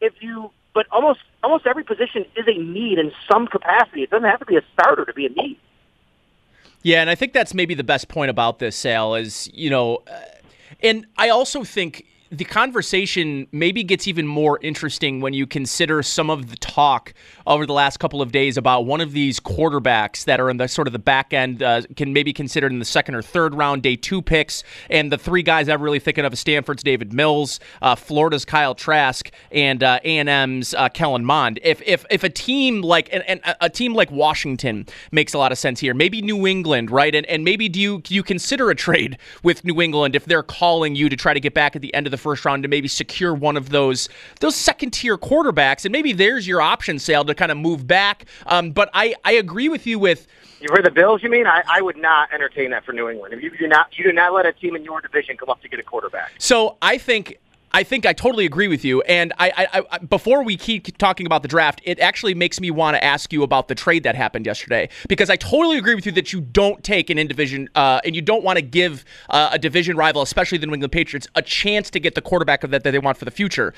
if 0.00 0.14
you, 0.20 0.50
but 0.74 0.86
almost 0.90 1.20
almost 1.42 1.66
every 1.66 1.84
position 1.84 2.24
is 2.36 2.46
a 2.46 2.58
need 2.58 2.98
in 2.98 3.12
some 3.30 3.46
capacity. 3.46 4.02
It 4.02 4.10
doesn't 4.10 4.28
have 4.28 4.40
to 4.40 4.46
be 4.46 4.56
a 4.56 4.62
starter 4.72 5.04
to 5.04 5.12
be 5.12 5.26
a 5.26 5.30
need. 5.30 5.58
Yeah, 6.82 7.00
and 7.00 7.10
I 7.10 7.14
think 7.14 7.32
that's 7.32 7.52
maybe 7.52 7.74
the 7.74 7.84
best 7.84 8.08
point 8.08 8.30
about 8.30 8.58
this 8.58 8.74
Sal 8.74 9.14
is, 9.14 9.50
you 9.52 9.68
know, 9.68 10.02
uh, 10.06 10.20
and 10.82 11.06
I 11.18 11.28
also 11.28 11.62
think 11.62 12.06
the 12.32 12.44
conversation 12.44 13.48
maybe 13.50 13.82
gets 13.82 14.06
even 14.06 14.24
more 14.24 14.60
interesting 14.62 15.20
when 15.20 15.34
you 15.34 15.48
consider 15.48 16.00
some 16.00 16.30
of 16.30 16.48
the 16.48 16.56
talk 16.56 17.12
over 17.44 17.66
the 17.66 17.72
last 17.72 17.98
couple 17.98 18.22
of 18.22 18.30
days 18.30 18.56
about 18.56 18.86
one 18.86 19.00
of 19.00 19.10
these 19.10 19.40
quarterbacks 19.40 20.24
that 20.26 20.38
are 20.38 20.48
in 20.48 20.56
the 20.56 20.68
sort 20.68 20.86
of 20.86 20.92
the 20.92 20.98
back 20.98 21.32
end 21.32 21.60
uh, 21.60 21.82
can 21.96 22.12
maybe 22.12 22.32
considered 22.32 22.70
in 22.70 22.78
the 22.78 22.84
second 22.84 23.16
or 23.16 23.22
third 23.22 23.52
round 23.54 23.82
day 23.82 23.96
two 23.96 24.22
picks 24.22 24.62
and 24.88 25.10
the 25.10 25.18
three 25.18 25.42
guys 25.42 25.68
i'm 25.68 25.82
really 25.82 25.98
thinking 25.98 26.24
of 26.24 26.32
is 26.32 26.38
stanford's 26.38 26.84
davis 26.84 27.12
mills 27.12 27.58
uh, 27.82 27.96
florida's 27.96 28.44
kyle 28.44 28.76
trask 28.76 29.32
and 29.50 29.82
uh, 29.82 29.98
a&m's 30.04 30.72
uh, 30.74 30.88
kellen 30.90 31.24
mond. 31.24 31.58
If, 31.64 31.82
if, 31.82 32.06
if 32.10 32.22
a 32.22 32.30
team 32.30 32.82
like 32.82 33.08
and, 33.12 33.24
and, 33.26 33.40
a 33.60 33.68
team 33.68 33.92
like 33.92 34.10
washington 34.12 34.86
makes 35.10 35.34
a 35.34 35.38
lot 35.38 35.50
of 35.50 35.58
sense 35.58 35.80
here 35.80 35.94
maybe 35.94 36.22
new 36.22 36.46
england 36.46 36.92
right? 36.92 37.14
And, 37.14 37.26
and 37.26 37.44
maybe 37.44 37.68
do 37.68 37.80
you, 37.80 38.00
do 38.02 38.14
you 38.14 38.22
consider 38.22 38.70
a 38.70 38.76
trade 38.76 39.18
with 39.42 39.64
new 39.64 39.80
england 39.80 40.14
if 40.14 40.26
they're 40.26 40.44
calling 40.44 40.94
you 40.94 41.08
to 41.08 41.16
try 41.16 41.34
to 41.34 41.40
get 41.40 41.54
back 41.54 41.74
at 41.74 41.82
the 41.82 41.92
end 41.92 42.06
of 42.06 42.12
the 42.12 42.19
first 42.20 42.44
round 42.44 42.62
to 42.62 42.68
maybe 42.68 42.88
secure 42.88 43.34
one 43.34 43.56
of 43.56 43.70
those 43.70 44.08
those 44.40 44.54
second 44.54 44.92
tier 44.92 45.18
quarterbacks, 45.18 45.84
and 45.84 45.92
maybe 45.92 46.12
there's 46.12 46.46
your 46.46 46.60
option 46.60 46.98
Sal 46.98 47.24
to 47.24 47.34
kind 47.34 47.50
of 47.50 47.58
move 47.58 47.86
back. 47.86 48.26
Um, 48.46 48.70
but 48.72 48.90
I 48.94 49.14
I 49.24 49.32
agree 49.32 49.68
with 49.68 49.86
you 49.86 49.98
with. 49.98 50.26
You 50.60 50.68
heard 50.70 50.84
the 50.84 50.90
Bills? 50.90 51.22
You 51.22 51.30
mean? 51.30 51.46
I, 51.46 51.62
I 51.66 51.80
would 51.80 51.96
not 51.96 52.32
entertain 52.34 52.70
that 52.72 52.84
for 52.84 52.92
New 52.92 53.08
England. 53.08 53.32
If 53.32 53.42
you 53.42 53.50
do 53.56 53.66
not, 53.66 53.96
you 53.96 54.04
do 54.04 54.12
not 54.12 54.34
let 54.34 54.44
a 54.44 54.52
team 54.52 54.76
in 54.76 54.84
your 54.84 55.00
division 55.00 55.38
come 55.38 55.48
up 55.48 55.62
to 55.62 55.68
get 55.68 55.80
a 55.80 55.82
quarterback. 55.82 56.32
So 56.38 56.76
I 56.82 56.98
think 56.98 57.38
I 57.72 57.84
think 57.84 58.04
I 58.04 58.12
totally 58.12 58.46
agree 58.46 58.68
with 58.68 58.84
you. 58.84 59.00
And 59.02 59.32
I, 59.38 59.68
I, 59.72 59.82
I, 59.92 59.98
before 59.98 60.42
we 60.42 60.56
keep 60.56 60.96
talking 60.98 61.26
about 61.26 61.42
the 61.42 61.48
draft, 61.48 61.80
it 61.84 62.00
actually 62.00 62.34
makes 62.34 62.60
me 62.60 62.70
want 62.70 62.96
to 62.96 63.04
ask 63.04 63.32
you 63.32 63.42
about 63.42 63.68
the 63.68 63.74
trade 63.74 64.02
that 64.02 64.16
happened 64.16 64.46
yesterday 64.46 64.88
because 65.08 65.30
I 65.30 65.36
totally 65.36 65.78
agree 65.78 65.94
with 65.94 66.04
you 66.04 66.12
that 66.12 66.32
you 66.32 66.40
don't 66.40 66.82
take 66.82 67.10
an 67.10 67.18
in 67.18 67.28
division 67.28 67.68
uh, 67.74 68.00
and 68.04 68.16
you 68.16 68.22
don't 68.22 68.42
want 68.42 68.56
to 68.56 68.62
give 68.62 69.04
uh, 69.28 69.50
a 69.52 69.58
division 69.58 69.96
rival, 69.96 70.22
especially 70.22 70.58
the 70.58 70.66
New 70.66 70.74
England 70.74 70.92
Patriots, 70.92 71.28
a 71.36 71.42
chance 71.42 71.90
to 71.90 72.00
get 72.00 72.14
the 72.14 72.22
quarterback 72.22 72.64
of 72.64 72.70
that 72.70 72.82
that 72.84 72.90
they 72.90 72.98
want 72.98 73.16
for 73.16 73.24
the 73.24 73.30
future. 73.30 73.72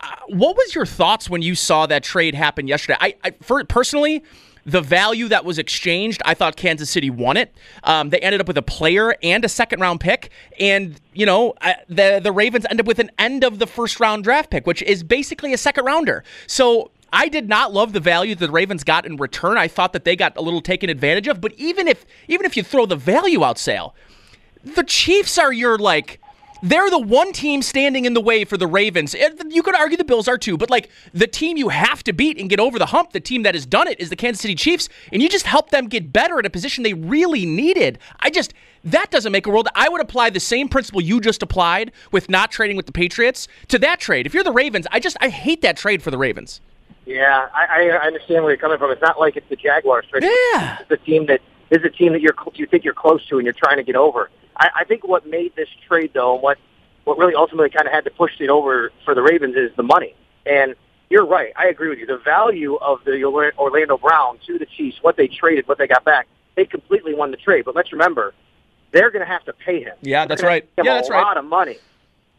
Uh, 0.00 0.08
what 0.28 0.56
was 0.56 0.74
your 0.74 0.86
thoughts 0.86 1.28
when 1.28 1.42
you 1.42 1.54
saw 1.54 1.86
that 1.86 2.02
trade 2.02 2.34
happen 2.34 2.66
yesterday? 2.66 2.96
I, 2.98 3.14
I 3.22 3.30
for, 3.42 3.62
personally 3.64 4.24
the 4.64 4.80
value 4.80 5.28
that 5.28 5.44
was 5.44 5.58
exchanged, 5.58 6.22
I 6.24 6.34
thought 6.34 6.56
Kansas 6.56 6.90
City 6.90 7.10
won 7.10 7.36
it. 7.36 7.54
Um, 7.84 8.10
they 8.10 8.18
ended 8.20 8.40
up 8.40 8.46
with 8.46 8.58
a 8.58 8.62
player 8.62 9.16
and 9.22 9.44
a 9.44 9.48
second 9.48 9.80
round 9.80 10.00
pick, 10.00 10.30
and 10.60 11.00
you 11.14 11.26
know 11.26 11.54
the 11.88 12.20
the 12.22 12.32
Ravens 12.32 12.66
end 12.70 12.80
up 12.80 12.86
with 12.86 12.98
an 12.98 13.10
end 13.18 13.44
of 13.44 13.58
the 13.58 13.66
first 13.66 14.00
round 14.00 14.24
draft 14.24 14.50
pick, 14.50 14.66
which 14.66 14.82
is 14.82 15.02
basically 15.02 15.52
a 15.52 15.58
second 15.58 15.84
rounder. 15.84 16.22
So 16.46 16.90
I 17.12 17.28
did 17.28 17.48
not 17.48 17.72
love 17.72 17.92
the 17.92 18.00
value 18.00 18.34
that 18.34 18.46
the 18.46 18.52
Ravens 18.52 18.84
got 18.84 19.04
in 19.04 19.16
return. 19.16 19.58
I 19.58 19.68
thought 19.68 19.92
that 19.92 20.04
they 20.04 20.16
got 20.16 20.36
a 20.36 20.40
little 20.40 20.62
taken 20.62 20.88
advantage 20.88 21.28
of. 21.28 21.40
But 21.40 21.52
even 21.54 21.88
if 21.88 22.06
even 22.28 22.46
if 22.46 22.56
you 22.56 22.62
throw 22.62 22.86
the 22.86 22.96
value 22.96 23.44
out 23.44 23.58
Sal, 23.58 23.94
the 24.64 24.84
Chiefs 24.84 25.38
are 25.38 25.52
your 25.52 25.76
like 25.76 26.20
they're 26.62 26.90
the 26.90 26.98
one 26.98 27.32
team 27.32 27.60
standing 27.60 28.04
in 28.04 28.14
the 28.14 28.20
way 28.20 28.44
for 28.44 28.56
the 28.56 28.66
Ravens. 28.66 29.14
You 29.14 29.62
could 29.62 29.74
argue 29.74 29.96
the 29.96 30.04
Bills 30.04 30.28
are 30.28 30.38
too, 30.38 30.56
but 30.56 30.70
like 30.70 30.88
the 31.12 31.26
team 31.26 31.56
you 31.56 31.68
have 31.70 32.04
to 32.04 32.12
beat 32.12 32.38
and 32.38 32.48
get 32.48 32.60
over 32.60 32.78
the 32.78 32.86
hump, 32.86 33.12
the 33.12 33.20
team 33.20 33.42
that 33.42 33.54
has 33.54 33.66
done 33.66 33.88
it 33.88 34.00
is 34.00 34.10
the 34.10 34.16
Kansas 34.16 34.40
City 34.40 34.54
Chiefs, 34.54 34.88
and 35.12 35.20
you 35.20 35.28
just 35.28 35.46
help 35.46 35.70
them 35.70 35.88
get 35.88 36.12
better 36.12 36.38
at 36.38 36.46
a 36.46 36.50
position 36.50 36.84
they 36.84 36.94
really 36.94 37.44
needed. 37.44 37.98
I 38.20 38.30
just 38.30 38.54
that 38.84 39.10
doesn't 39.10 39.32
make 39.32 39.46
a 39.46 39.50
world. 39.50 39.68
I 39.74 39.88
would 39.88 40.00
apply 40.00 40.30
the 40.30 40.40
same 40.40 40.68
principle 40.68 41.00
you 41.00 41.20
just 41.20 41.42
applied 41.42 41.92
with 42.10 42.28
not 42.28 42.50
trading 42.50 42.76
with 42.76 42.86
the 42.86 42.92
Patriots 42.92 43.48
to 43.68 43.78
that 43.80 44.00
trade. 44.00 44.26
If 44.26 44.34
you're 44.34 44.44
the 44.44 44.52
Ravens, 44.52 44.86
I 44.90 45.00
just 45.00 45.16
I 45.20 45.28
hate 45.28 45.62
that 45.62 45.76
trade 45.76 46.02
for 46.02 46.10
the 46.10 46.18
Ravens. 46.18 46.60
Yeah, 47.06 47.48
I, 47.52 47.90
I 47.90 48.06
understand 48.06 48.44
where 48.44 48.52
you're 48.52 48.58
coming 48.58 48.78
from. 48.78 48.92
It's 48.92 49.02
not 49.02 49.18
like 49.18 49.36
it's 49.36 49.48
the 49.48 49.56
Jaguars 49.56 50.06
trade. 50.06 50.22
Yeah, 50.22 50.78
it's 50.78 50.88
the 50.88 50.96
team 50.96 51.26
that 51.26 51.40
is 51.70 51.82
a 51.84 51.90
team 51.90 52.12
that 52.12 52.20
you're 52.20 52.36
you 52.54 52.66
think 52.66 52.84
you're 52.84 52.94
close 52.94 53.26
to 53.26 53.38
and 53.38 53.44
you're 53.44 53.52
trying 53.52 53.78
to 53.78 53.82
get 53.82 53.96
over. 53.96 54.30
I, 54.62 54.68
I 54.80 54.84
think 54.84 55.06
what 55.06 55.26
made 55.26 55.54
this 55.56 55.68
trade 55.88 56.12
though, 56.14 56.34
and 56.34 56.42
what 56.42 56.58
what 57.04 57.18
really 57.18 57.34
ultimately 57.34 57.68
kind 57.68 57.86
of 57.86 57.92
had 57.92 58.04
to 58.04 58.10
push 58.10 58.32
it 58.40 58.48
over 58.48 58.92
for 59.04 59.14
the 59.14 59.22
Ravens 59.22 59.56
is 59.56 59.74
the 59.76 59.82
money. 59.82 60.14
And 60.46 60.76
you're 61.10 61.26
right. 61.26 61.52
I 61.56 61.66
agree 61.66 61.88
with 61.88 61.98
you. 61.98 62.06
The 62.06 62.18
value 62.18 62.76
of 62.76 63.04
the 63.04 63.24
Orlando 63.24 63.98
Brown 63.98 64.38
to 64.46 64.58
the 64.58 64.66
Chiefs, 64.66 64.98
what 65.02 65.16
they 65.16 65.26
traded, 65.26 65.66
what 65.66 65.78
they 65.78 65.88
got 65.88 66.04
back, 66.04 66.28
they 66.54 66.64
completely 66.64 67.12
won 67.12 67.32
the 67.32 67.36
trade. 67.36 67.64
But 67.64 67.74
let's 67.74 67.92
remember, 67.92 68.34
they're 68.92 69.10
going 69.10 69.24
to 69.26 69.30
have 69.30 69.44
to 69.46 69.52
pay 69.52 69.82
him. 69.82 69.94
Yeah, 70.00 70.26
that's 70.26 70.44
right. 70.44 70.68
Yeah, 70.78 70.94
that's 70.94 71.08
a 71.08 71.12
right. 71.12 71.22
A 71.22 71.24
lot 71.24 71.36
of 71.36 71.44
money. 71.44 71.78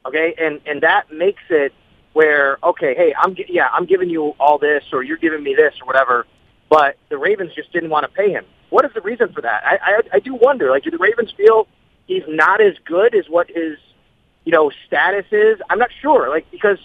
Okay, 0.06 0.34
and 0.40 0.62
and 0.66 0.82
that 0.82 1.12
makes 1.12 1.44
it 1.50 1.74
where 2.14 2.58
okay, 2.64 2.96
hey, 2.96 3.14
I'm 3.18 3.36
yeah, 3.50 3.70
I'm 3.72 3.86
giving 3.86 4.10
you 4.10 4.30
all 4.40 4.58
this, 4.58 4.84
or 4.94 5.04
you're 5.04 5.18
giving 5.18 5.44
me 5.44 5.56
this, 5.56 5.74
or 5.82 5.86
whatever. 5.86 6.26
But 6.70 6.98
the 7.10 7.18
Ravens 7.18 7.54
just 7.54 7.72
didn't 7.74 7.90
want 7.90 8.06
to 8.06 8.12
pay 8.12 8.32
him. 8.32 8.46
What 8.70 8.86
is 8.86 8.92
the 8.94 9.02
reason 9.02 9.32
for 9.34 9.42
that? 9.42 9.64
I 9.66 9.78
I, 9.82 10.02
I 10.14 10.20
do 10.20 10.36
wonder. 10.36 10.72
Like, 10.72 10.84
do 10.84 10.92
the 10.92 10.98
Ravens 10.98 11.34
feel 11.36 11.68
he's 12.06 12.24
not 12.28 12.62
as 12.62 12.76
good 12.86 13.16
as 13.16 13.28
what 13.30 13.50
his 13.50 13.78
you 14.46 14.52
know 14.52 14.72
status 14.88 15.26
is? 15.32 15.60
I'm 15.70 15.80
not 15.80 15.92
sure. 16.02 16.30
Like 16.30 16.50
because 16.52 16.80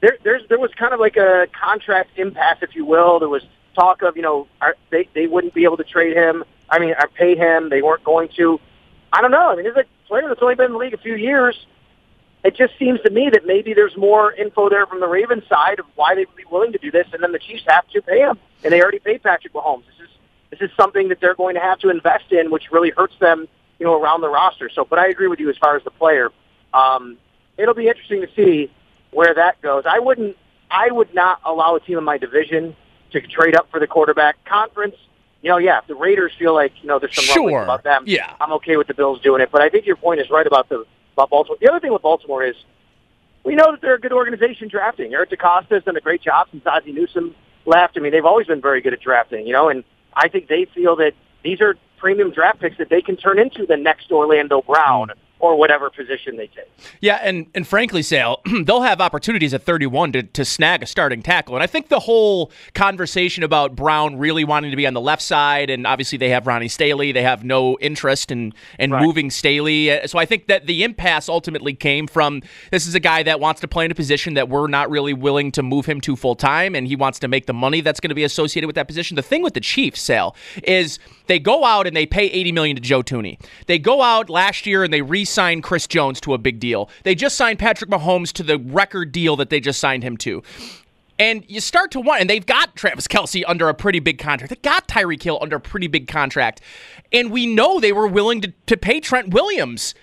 there 0.00 0.16
there's 0.22 0.42
there 0.48 0.58
was 0.58 0.70
kind 0.74 0.92
of 0.92 1.00
like 1.00 1.16
a 1.16 1.46
contract 1.52 2.18
impasse, 2.18 2.58
if 2.62 2.74
you 2.74 2.84
will. 2.84 3.18
There 3.18 3.28
was 3.28 3.42
talk 3.74 4.02
of 4.02 4.16
you 4.16 4.22
know 4.22 4.46
are, 4.60 4.76
they 4.90 5.08
they 5.14 5.26
wouldn't 5.26 5.54
be 5.54 5.64
able 5.64 5.76
to 5.78 5.84
trade 5.84 6.16
him. 6.16 6.44
I 6.70 6.78
mean, 6.78 6.94
or 6.98 7.08
pay 7.08 7.36
him. 7.36 7.70
They 7.70 7.82
weren't 7.82 8.04
going 8.04 8.28
to. 8.36 8.60
I 9.12 9.20
don't 9.20 9.30
know. 9.30 9.50
I 9.50 9.56
mean, 9.56 9.64
he's 9.64 9.76
a 9.76 9.84
player 10.08 10.28
that's 10.28 10.42
only 10.42 10.54
been 10.54 10.66
in 10.66 10.72
the 10.72 10.78
league 10.78 10.94
a 10.94 10.98
few 10.98 11.14
years. 11.14 11.66
It 12.44 12.56
just 12.56 12.78
seems 12.78 13.00
to 13.02 13.10
me 13.10 13.30
that 13.32 13.46
maybe 13.46 13.72
there's 13.72 13.96
more 13.96 14.32
info 14.32 14.68
there 14.68 14.86
from 14.86 15.00
the 15.00 15.06
Ravens 15.06 15.44
side 15.48 15.78
of 15.78 15.86
why 15.94 16.14
they 16.14 16.26
would 16.26 16.36
be 16.36 16.44
willing 16.50 16.72
to 16.72 16.78
do 16.78 16.90
this, 16.90 17.06
and 17.12 17.22
then 17.22 17.32
the 17.32 17.38
Chiefs 17.38 17.64
have 17.66 17.88
to 17.88 18.02
pay 18.02 18.20
him, 18.20 18.38
and 18.62 18.72
they 18.72 18.82
already 18.82 18.98
paid 18.98 19.22
Patrick 19.22 19.54
Mahomes. 19.54 19.84
This 19.86 20.08
is 20.08 20.14
this 20.50 20.70
is 20.70 20.76
something 20.76 21.08
that 21.08 21.20
they're 21.20 21.34
going 21.34 21.54
to 21.54 21.60
have 21.60 21.78
to 21.80 21.88
invest 21.88 22.30
in, 22.32 22.50
which 22.50 22.70
really 22.70 22.90
hurts 22.90 23.14
them, 23.18 23.48
you 23.84 23.90
know, 23.90 24.00
around 24.00 24.22
the 24.22 24.30
roster. 24.30 24.70
So, 24.70 24.86
but 24.86 24.98
I 24.98 25.08
agree 25.08 25.28
with 25.28 25.38
you 25.40 25.50
as 25.50 25.58
far 25.58 25.76
as 25.76 25.84
the 25.84 25.90
player. 25.90 26.30
Um, 26.72 27.18
it'll 27.58 27.74
be 27.74 27.86
interesting 27.86 28.22
to 28.22 28.28
see 28.34 28.72
where 29.10 29.34
that 29.34 29.60
goes. 29.60 29.84
I 29.86 29.98
wouldn't, 29.98 30.38
I 30.70 30.90
would 30.90 31.14
not 31.14 31.40
allow 31.44 31.76
a 31.76 31.80
team 31.80 31.98
in 31.98 32.04
my 32.04 32.16
division 32.16 32.74
to 33.12 33.20
trade 33.20 33.54
up 33.54 33.70
for 33.70 33.78
the 33.78 33.86
quarterback 33.86 34.42
conference. 34.46 34.96
You 35.42 35.50
know, 35.50 35.58
yeah, 35.58 35.80
if 35.80 35.86
the 35.86 35.94
Raiders 35.94 36.32
feel 36.38 36.54
like 36.54 36.72
you 36.80 36.88
know 36.88 36.98
there's 36.98 37.14
some 37.14 37.26
sure. 37.26 37.62
about 37.62 37.84
them, 37.84 38.04
yeah, 38.06 38.32
I'm 38.40 38.52
okay 38.54 38.78
with 38.78 38.86
the 38.86 38.94
Bills 38.94 39.20
doing 39.20 39.42
it. 39.42 39.50
But 39.52 39.60
I 39.60 39.68
think 39.68 39.84
your 39.84 39.96
point 39.96 40.18
is 40.18 40.30
right 40.30 40.46
about 40.46 40.70
the 40.70 40.86
about 41.12 41.28
Baltimore. 41.28 41.58
The 41.60 41.68
other 41.68 41.80
thing 41.80 41.92
with 41.92 42.00
Baltimore 42.00 42.42
is 42.42 42.56
we 43.44 43.54
know 43.54 43.72
that 43.72 43.82
they're 43.82 43.96
a 43.96 44.00
good 44.00 44.14
organization 44.14 44.68
drafting. 44.68 45.12
Eric 45.12 45.28
DeCosta 45.28 45.72
has 45.72 45.84
done 45.84 45.98
a 45.98 46.00
great 46.00 46.22
job 46.22 46.48
since 46.50 46.64
Ozzie 46.64 46.92
Newsome 46.92 47.34
left. 47.66 47.98
I 47.98 48.00
mean, 48.00 48.12
they've 48.12 48.24
always 48.24 48.46
been 48.46 48.62
very 48.62 48.80
good 48.80 48.94
at 48.94 49.00
drafting, 49.00 49.46
you 49.46 49.52
know, 49.52 49.68
and 49.68 49.84
I 50.14 50.28
think 50.28 50.48
they 50.48 50.64
feel 50.74 50.96
that 50.96 51.12
these 51.42 51.60
are 51.60 51.76
premium 51.98 52.30
draft 52.30 52.60
picks 52.60 52.78
that 52.78 52.88
they 52.88 53.00
can 53.00 53.16
turn 53.16 53.38
into 53.38 53.66
the 53.66 53.76
next 53.76 54.10
Orlando 54.10 54.62
Brown 54.62 55.10
or 55.44 55.56
whatever 55.56 55.90
position 55.90 56.36
they 56.36 56.46
take. 56.46 56.70
Yeah, 57.02 57.18
and 57.22 57.46
and 57.54 57.66
frankly, 57.66 58.02
Sal, 58.02 58.40
they'll 58.64 58.80
have 58.80 59.00
opportunities 59.02 59.52
at 59.52 59.62
31 59.62 60.12
to, 60.12 60.22
to 60.22 60.44
snag 60.44 60.82
a 60.82 60.86
starting 60.86 61.22
tackle. 61.22 61.54
And 61.54 61.62
I 61.62 61.66
think 61.66 61.88
the 61.88 62.00
whole 62.00 62.50
conversation 62.72 63.42
about 63.42 63.76
Brown 63.76 64.16
really 64.16 64.44
wanting 64.44 64.70
to 64.70 64.76
be 64.76 64.86
on 64.86 64.94
the 64.94 65.02
left 65.02 65.20
side, 65.20 65.68
and 65.68 65.86
obviously 65.86 66.16
they 66.16 66.30
have 66.30 66.46
Ronnie 66.46 66.68
Stanley, 66.68 67.12
they 67.12 67.22
have 67.22 67.44
no 67.44 67.76
interest 67.80 68.30
in, 68.30 68.54
in 68.78 68.90
right. 68.90 69.02
moving 69.02 69.30
Stanley. 69.30 69.90
Uh, 69.90 70.06
so 70.06 70.18
I 70.18 70.24
think 70.24 70.46
that 70.46 70.66
the 70.66 70.82
impasse 70.82 71.28
ultimately 71.28 71.74
came 71.74 72.06
from 72.06 72.40
this 72.70 72.86
is 72.86 72.94
a 72.94 73.00
guy 73.00 73.22
that 73.24 73.38
wants 73.38 73.60
to 73.60 73.68
play 73.68 73.84
in 73.84 73.90
a 73.90 73.94
position 73.94 74.34
that 74.34 74.48
we're 74.48 74.68
not 74.68 74.88
really 74.88 75.12
willing 75.12 75.52
to 75.52 75.62
move 75.62 75.84
him 75.84 76.00
to 76.02 76.16
full 76.16 76.36
time, 76.36 76.74
and 76.74 76.86
he 76.86 76.96
wants 76.96 77.18
to 77.18 77.28
make 77.28 77.44
the 77.44 77.52
money 77.52 77.82
that's 77.82 78.00
going 78.00 78.08
to 78.08 78.14
be 78.14 78.24
associated 78.24 78.66
with 78.66 78.76
that 78.76 78.86
position. 78.86 79.14
The 79.14 79.22
thing 79.22 79.42
with 79.42 79.52
the 79.52 79.60
Chiefs, 79.60 80.00
Sal, 80.00 80.34
is 80.62 80.98
they 81.26 81.38
go 81.38 81.64
out 81.64 81.86
and 81.86 81.96
they 81.96 82.06
pay 82.06 82.26
80 82.26 82.52
million 82.52 82.76
to 82.76 82.82
Joe 82.82 83.02
Thuney. 83.02 83.40
They 83.66 83.78
go 83.78 84.02
out 84.02 84.28
last 84.28 84.66
year 84.66 84.84
and 84.84 84.92
they 84.92 85.02
re 85.02 85.24
sign 85.24 85.62
Chris 85.62 85.86
Jones 85.86 86.20
to 86.22 86.34
a 86.34 86.38
big 86.38 86.60
deal. 86.60 86.88
They 87.02 87.14
just 87.14 87.36
signed 87.36 87.58
Patrick 87.58 87.90
Mahomes 87.90 88.32
to 88.34 88.42
the 88.42 88.58
record 88.58 89.12
deal 89.12 89.36
that 89.36 89.50
they 89.50 89.60
just 89.60 89.80
signed 89.80 90.02
him 90.02 90.16
to. 90.18 90.42
And 91.18 91.44
you 91.48 91.60
start 91.60 91.92
to 91.92 92.00
want, 92.00 92.22
and 92.22 92.28
they've 92.28 92.44
got 92.44 92.74
Travis 92.74 93.06
Kelce 93.06 93.44
under 93.46 93.68
a 93.68 93.74
pretty 93.74 94.00
big 94.00 94.18
contract. 94.18 94.50
They 94.50 94.68
got 94.68 94.88
Tyreek 94.88 95.22
Hill 95.22 95.38
under 95.40 95.56
a 95.56 95.60
pretty 95.60 95.86
big 95.86 96.08
contract. 96.08 96.60
And 97.12 97.30
we 97.30 97.46
know 97.46 97.78
they 97.78 97.92
were 97.92 98.08
willing 98.08 98.40
to, 98.40 98.52
to 98.66 98.76
pay 98.76 98.98
Trent 98.98 99.28
Williams 99.32 99.94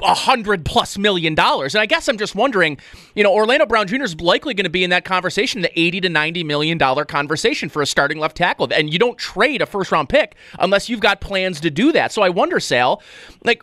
a 0.00 0.14
hundred 0.14 0.64
plus 0.64 0.96
million 0.96 1.34
dollars. 1.34 1.74
And 1.74 1.82
I 1.82 1.86
guess 1.86 2.08
I'm 2.08 2.18
just 2.18 2.34
wondering, 2.34 2.78
you 3.14 3.22
know, 3.22 3.32
Orlando 3.32 3.66
Brown 3.66 3.86
Jr. 3.86 4.02
is 4.02 4.20
likely 4.20 4.54
going 4.54 4.64
to 4.64 4.70
be 4.70 4.84
in 4.84 4.90
that 4.90 5.04
conversation, 5.04 5.62
the 5.62 5.78
80 5.78 6.02
to 6.02 6.08
90 6.08 6.44
million 6.44 6.78
dollar 6.78 7.04
conversation 7.04 7.68
for 7.68 7.82
a 7.82 7.86
starting 7.86 8.18
left 8.18 8.36
tackle. 8.36 8.68
And 8.72 8.92
you 8.92 8.98
don't 8.98 9.18
trade 9.18 9.62
a 9.62 9.66
first 9.66 9.92
round 9.92 10.08
pick 10.08 10.34
unless 10.58 10.88
you've 10.88 11.00
got 11.00 11.20
plans 11.20 11.60
to 11.60 11.70
do 11.70 11.92
that. 11.92 12.12
So 12.12 12.22
I 12.22 12.28
wonder, 12.28 12.60
Sal, 12.60 13.02
like, 13.44 13.62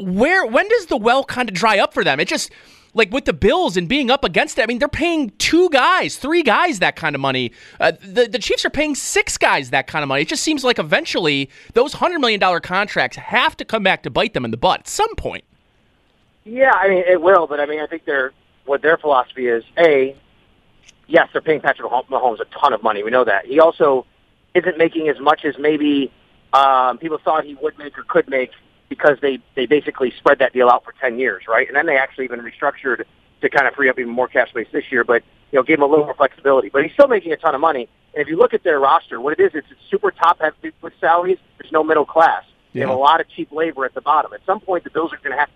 where, 0.00 0.44
when 0.46 0.68
does 0.68 0.86
the 0.86 0.96
well 0.96 1.24
kind 1.24 1.48
of 1.48 1.54
dry 1.54 1.78
up 1.78 1.94
for 1.94 2.02
them? 2.02 2.18
It 2.18 2.28
just, 2.28 2.50
like 2.94 3.12
with 3.12 3.24
the 3.24 3.32
Bills 3.32 3.76
and 3.76 3.88
being 3.88 4.10
up 4.10 4.24
against 4.24 4.58
it, 4.58 4.62
I 4.62 4.66
mean, 4.66 4.78
they're 4.78 4.88
paying 4.88 5.30
two 5.38 5.68
guys, 5.70 6.16
three 6.16 6.42
guys 6.42 6.78
that 6.78 6.96
kind 6.96 7.14
of 7.14 7.20
money. 7.20 7.52
Uh, 7.80 7.92
the, 8.00 8.26
the 8.26 8.38
Chiefs 8.38 8.64
are 8.64 8.70
paying 8.70 8.94
six 8.94 9.36
guys 9.36 9.70
that 9.70 9.86
kind 9.86 10.02
of 10.02 10.08
money. 10.08 10.22
It 10.22 10.28
just 10.28 10.42
seems 10.42 10.64
like 10.64 10.78
eventually 10.78 11.50
those 11.74 11.94
$100 11.94 12.20
million 12.20 12.40
contracts 12.60 13.16
have 13.16 13.56
to 13.58 13.64
come 13.64 13.82
back 13.82 14.02
to 14.04 14.10
bite 14.10 14.32
them 14.32 14.44
in 14.44 14.50
the 14.50 14.56
butt 14.56 14.80
at 14.80 14.88
some 14.88 15.14
point. 15.16 15.44
Yeah, 16.44 16.72
I 16.72 16.88
mean, 16.88 17.04
it 17.06 17.20
will, 17.20 17.46
but 17.46 17.60
I 17.60 17.66
mean, 17.66 17.80
I 17.80 17.86
think 17.86 18.04
their 18.04 18.32
what 18.66 18.82
their 18.82 18.96
philosophy 18.96 19.46
is, 19.46 19.64
A, 19.78 20.16
yes, 21.06 21.28
they're 21.32 21.42
paying 21.42 21.60
Patrick 21.60 21.90
Mahomes 21.90 22.40
a 22.40 22.44
ton 22.46 22.72
of 22.72 22.82
money. 22.82 23.02
We 23.02 23.10
know 23.10 23.24
that. 23.24 23.46
He 23.46 23.60
also 23.60 24.06
isn't 24.54 24.78
making 24.78 25.08
as 25.08 25.18
much 25.20 25.44
as 25.44 25.58
maybe 25.58 26.12
um, 26.52 26.98
people 26.98 27.18
thought 27.22 27.44
he 27.44 27.54
would 27.56 27.76
make 27.78 27.98
or 27.98 28.04
could 28.04 28.28
make 28.28 28.50
because 28.94 29.18
they 29.20 29.38
they 29.54 29.66
basically 29.66 30.12
spread 30.18 30.38
that 30.38 30.52
deal 30.52 30.68
out 30.68 30.84
for 30.84 30.92
ten 31.00 31.18
years, 31.18 31.44
right? 31.48 31.66
And 31.66 31.76
then 31.76 31.86
they 31.86 31.96
actually 31.96 32.24
even 32.24 32.40
restructured 32.40 33.04
to 33.40 33.50
kind 33.50 33.66
of 33.66 33.74
free 33.74 33.88
up 33.88 33.98
even 33.98 34.12
more 34.12 34.28
cap 34.28 34.48
space 34.48 34.68
this 34.72 34.84
year, 34.90 35.04
but 35.04 35.22
you 35.50 35.58
know, 35.58 35.62
gave 35.62 35.78
him 35.78 35.82
a 35.82 35.86
little 35.86 36.04
more 36.04 36.14
flexibility. 36.14 36.68
But 36.68 36.84
he's 36.84 36.92
still 36.92 37.08
making 37.08 37.32
a 37.32 37.36
ton 37.36 37.54
of 37.54 37.60
money. 37.60 37.88
And 38.14 38.22
if 38.22 38.28
you 38.28 38.36
look 38.36 38.54
at 38.54 38.62
their 38.62 38.78
roster, 38.80 39.20
what 39.20 39.38
it 39.38 39.42
is, 39.42 39.52
it's 39.54 39.66
super 39.90 40.10
top 40.10 40.40
heavy 40.40 40.72
with 40.80 40.92
salaries. 41.00 41.38
There's 41.58 41.72
no 41.72 41.82
middle 41.84 42.06
class. 42.06 42.44
They 42.72 42.80
yeah. 42.80 42.86
have 42.86 42.96
a 42.96 42.98
lot 42.98 43.20
of 43.20 43.28
cheap 43.28 43.52
labor 43.52 43.84
at 43.84 43.94
the 43.94 44.00
bottom. 44.00 44.32
At 44.32 44.40
some 44.46 44.60
point, 44.60 44.84
the 44.84 44.90
Bills 44.90 45.12
are 45.12 45.18
going 45.18 45.32
to 45.32 45.38
have. 45.38 45.50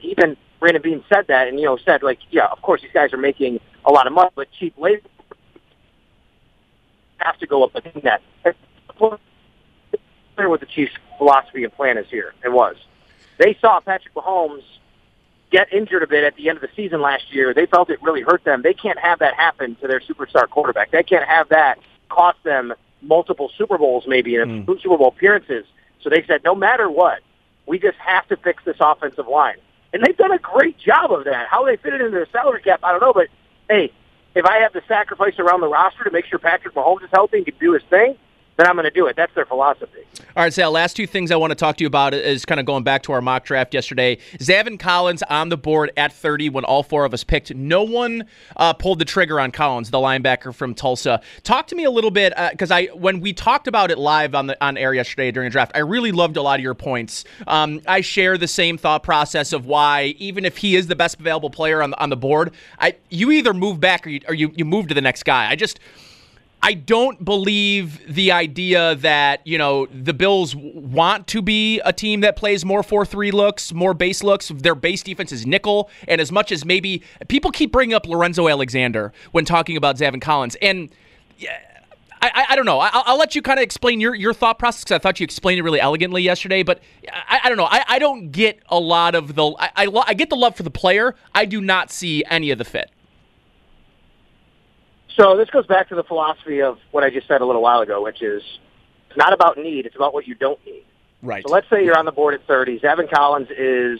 Even 0.00 0.36
Brandon 0.60 0.82
Beane 0.82 1.04
said 1.12 1.26
that, 1.28 1.48
and 1.48 1.58
you 1.58 1.66
know, 1.66 1.76
said 1.84 2.02
like, 2.02 2.18
yeah, 2.30 2.46
of 2.46 2.62
course, 2.62 2.82
these 2.82 2.92
guys 2.92 3.12
are 3.12 3.18
making 3.18 3.60
a 3.84 3.90
lot 3.90 4.06
of 4.06 4.12
money, 4.12 4.30
but 4.34 4.48
cheap 4.58 4.74
labor 4.78 5.08
have 7.18 7.38
to 7.38 7.46
go 7.46 7.64
up 7.64 7.74
against 7.74 8.02
that 8.02 8.22
clear 10.38 10.48
what 10.48 10.60
the 10.60 10.66
Chiefs' 10.66 10.92
philosophy 11.18 11.64
and 11.64 11.72
plan 11.72 11.98
is 11.98 12.06
here. 12.08 12.32
It 12.44 12.52
was. 12.52 12.76
They 13.38 13.58
saw 13.60 13.80
Patrick 13.80 14.14
Mahomes 14.14 14.62
get 15.50 15.72
injured 15.72 16.04
a 16.04 16.06
bit 16.06 16.22
at 16.22 16.36
the 16.36 16.48
end 16.48 16.58
of 16.58 16.62
the 16.62 16.68
season 16.76 17.00
last 17.00 17.34
year. 17.34 17.52
They 17.52 17.66
felt 17.66 17.90
it 17.90 18.00
really 18.02 18.20
hurt 18.20 18.44
them. 18.44 18.62
They 18.62 18.72
can't 18.72 19.00
have 19.00 19.18
that 19.18 19.34
happen 19.34 19.74
to 19.80 19.88
their 19.88 19.98
superstar 19.98 20.48
quarterback. 20.48 20.92
They 20.92 21.02
can't 21.02 21.26
have 21.26 21.48
that 21.48 21.80
cost 22.08 22.38
them 22.44 22.72
multiple 23.02 23.50
Super 23.58 23.78
Bowls 23.78 24.04
maybe 24.06 24.36
and 24.36 24.64
mm. 24.64 24.80
Super 24.80 24.96
Bowl 24.96 25.08
appearances. 25.08 25.64
So 26.02 26.08
they 26.08 26.22
said, 26.22 26.44
no 26.44 26.54
matter 26.54 26.88
what, 26.88 27.18
we 27.66 27.80
just 27.80 27.98
have 27.98 28.28
to 28.28 28.36
fix 28.36 28.62
this 28.64 28.76
offensive 28.78 29.26
line. 29.26 29.56
And 29.92 30.04
they've 30.04 30.16
done 30.16 30.32
a 30.32 30.38
great 30.38 30.78
job 30.78 31.10
of 31.10 31.24
that. 31.24 31.48
How 31.48 31.64
they 31.64 31.76
fit 31.76 31.94
it 31.94 32.00
into 32.00 32.12
their 32.12 32.28
salary 32.30 32.62
cap, 32.62 32.78
I 32.84 32.92
don't 32.92 33.00
know. 33.00 33.12
But, 33.12 33.26
hey, 33.68 33.92
if 34.36 34.44
I 34.44 34.58
have 34.58 34.72
to 34.74 34.82
sacrifice 34.86 35.36
around 35.40 35.62
the 35.62 35.68
roster 35.68 36.04
to 36.04 36.12
make 36.12 36.26
sure 36.26 36.38
Patrick 36.38 36.74
Mahomes 36.74 37.02
is 37.02 37.10
healthy 37.12 37.38
and 37.38 37.46
can 37.46 37.56
do 37.58 37.72
his 37.72 37.82
thing, 37.90 38.16
then 38.58 38.66
I'm 38.66 38.74
going 38.74 38.84
to 38.84 38.90
do 38.90 39.06
it. 39.06 39.14
That's 39.16 39.32
their 39.34 39.46
philosophy. 39.46 40.00
All 40.36 40.42
right, 40.42 40.52
Sal, 40.52 40.72
last 40.72 40.96
two 40.96 41.06
things 41.06 41.30
I 41.30 41.36
want 41.36 41.52
to 41.52 41.54
talk 41.54 41.76
to 41.76 41.84
you 41.84 41.86
about 41.86 42.12
is 42.12 42.44
kind 42.44 42.58
of 42.58 42.66
going 42.66 42.82
back 42.82 43.04
to 43.04 43.12
our 43.12 43.20
mock 43.20 43.44
draft 43.44 43.72
yesterday. 43.72 44.18
Zaven 44.38 44.80
Collins 44.80 45.22
on 45.22 45.48
the 45.48 45.56
board 45.56 45.92
at 45.96 46.12
30 46.12 46.50
when 46.50 46.64
all 46.64 46.82
four 46.82 47.04
of 47.04 47.14
us 47.14 47.22
picked. 47.22 47.54
No 47.54 47.84
one 47.84 48.24
uh, 48.56 48.72
pulled 48.72 48.98
the 48.98 49.04
trigger 49.04 49.38
on 49.38 49.52
Collins, 49.52 49.90
the 49.90 49.98
linebacker 49.98 50.52
from 50.52 50.74
Tulsa. 50.74 51.20
Talk 51.44 51.68
to 51.68 51.76
me 51.76 51.84
a 51.84 51.90
little 51.90 52.10
bit 52.10 52.32
because 52.50 52.72
uh, 52.72 52.74
I 52.74 52.86
when 52.94 53.20
we 53.20 53.32
talked 53.32 53.68
about 53.68 53.92
it 53.92 53.98
live 53.98 54.34
on 54.34 54.48
the 54.48 54.64
on 54.64 54.76
air 54.76 54.92
yesterday 54.92 55.30
during 55.30 55.46
a 55.46 55.50
draft, 55.50 55.70
I 55.76 55.80
really 55.80 56.10
loved 56.10 56.36
a 56.36 56.42
lot 56.42 56.58
of 56.58 56.62
your 56.64 56.74
points. 56.74 57.24
Um, 57.46 57.80
I 57.86 58.00
share 58.00 58.36
the 58.36 58.48
same 58.48 58.76
thought 58.76 59.04
process 59.04 59.52
of 59.52 59.66
why 59.66 60.14
even 60.18 60.44
if 60.44 60.56
he 60.56 60.74
is 60.74 60.88
the 60.88 60.96
best 60.96 61.20
available 61.20 61.50
player 61.50 61.80
on 61.80 61.90
the, 61.90 62.00
on 62.00 62.10
the 62.10 62.16
board, 62.16 62.52
I 62.80 62.96
you 63.08 63.30
either 63.30 63.54
move 63.54 63.78
back 63.78 64.04
or 64.04 64.10
you, 64.10 64.20
or 64.26 64.34
you, 64.34 64.52
you 64.56 64.64
move 64.64 64.88
to 64.88 64.94
the 64.94 65.00
next 65.00 65.24
guy. 65.24 65.48
I 65.48 65.54
just 65.54 65.78
I 66.60 66.74
don't 66.74 67.24
believe 67.24 68.12
the 68.12 68.32
idea 68.32 68.96
that, 68.96 69.46
you 69.46 69.58
know, 69.58 69.86
the 69.86 70.12
Bills 70.12 70.56
want 70.56 71.28
to 71.28 71.40
be 71.40 71.80
a 71.80 71.92
team 71.92 72.20
that 72.22 72.36
plays 72.36 72.64
more 72.64 72.82
4 72.82 73.06
3 73.06 73.30
looks, 73.30 73.72
more 73.72 73.94
base 73.94 74.22
looks. 74.22 74.48
Their 74.48 74.74
base 74.74 75.02
defense 75.02 75.30
is 75.30 75.46
nickel. 75.46 75.88
And 76.08 76.20
as 76.20 76.32
much 76.32 76.50
as 76.50 76.64
maybe 76.64 77.02
people 77.28 77.52
keep 77.52 77.70
bringing 77.70 77.94
up 77.94 78.06
Lorenzo 78.06 78.48
Alexander 78.48 79.12
when 79.30 79.44
talking 79.44 79.76
about 79.76 79.96
Zaven 79.96 80.20
Collins. 80.20 80.56
And 80.60 80.90
I, 82.20 82.30
I, 82.34 82.46
I 82.50 82.56
don't 82.56 82.66
know. 82.66 82.80
I'll, 82.80 83.02
I'll, 83.06 83.18
let 83.18 83.36
you 83.36 83.42
kind 83.42 83.58
of 83.58 83.62
explain 83.62 84.00
your, 84.00 84.14
your 84.14 84.34
thought 84.34 84.58
process 84.58 84.82
because 84.82 84.96
I 84.96 84.98
thought 84.98 85.20
you 85.20 85.24
explained 85.24 85.60
it 85.60 85.62
really 85.62 85.80
elegantly 85.80 86.22
yesterday. 86.22 86.64
But 86.64 86.82
I, 87.08 87.40
I 87.44 87.48
don't 87.48 87.58
know. 87.58 87.68
I, 87.70 87.84
I 87.86 87.98
don't 87.98 88.32
get 88.32 88.60
a 88.68 88.78
lot 88.78 89.14
of 89.14 89.34
the. 89.34 89.54
I, 89.58 89.70
I, 89.76 90.04
I 90.08 90.14
get 90.14 90.28
the 90.28 90.36
love 90.36 90.56
for 90.56 90.64
the 90.64 90.70
player. 90.70 91.14
I 91.34 91.44
do 91.44 91.60
not 91.60 91.90
see 91.90 92.24
any 92.28 92.50
of 92.50 92.58
the 92.58 92.64
fit. 92.64 92.90
So 95.18 95.36
this 95.36 95.50
goes 95.50 95.66
back 95.66 95.88
to 95.88 95.94
the 95.94 96.04
philosophy 96.04 96.62
of 96.62 96.78
what 96.92 97.02
I 97.02 97.10
just 97.10 97.26
said 97.26 97.40
a 97.40 97.44
little 97.44 97.62
while 97.62 97.80
ago, 97.80 98.02
which 98.02 98.22
is 98.22 98.42
it's 99.08 99.16
not 99.16 99.32
about 99.32 99.58
need; 99.58 99.84
it's 99.84 99.96
about 99.96 100.14
what 100.14 100.26
you 100.26 100.34
don't 100.34 100.64
need. 100.64 100.84
Right. 101.22 101.42
So 101.46 101.52
let's 101.52 101.68
say 101.68 101.84
you're 101.84 101.98
on 101.98 102.04
the 102.04 102.12
board 102.12 102.34
at 102.34 102.46
30. 102.46 102.78
Zaven 102.78 103.10
Collins 103.10 103.48
is 103.50 103.98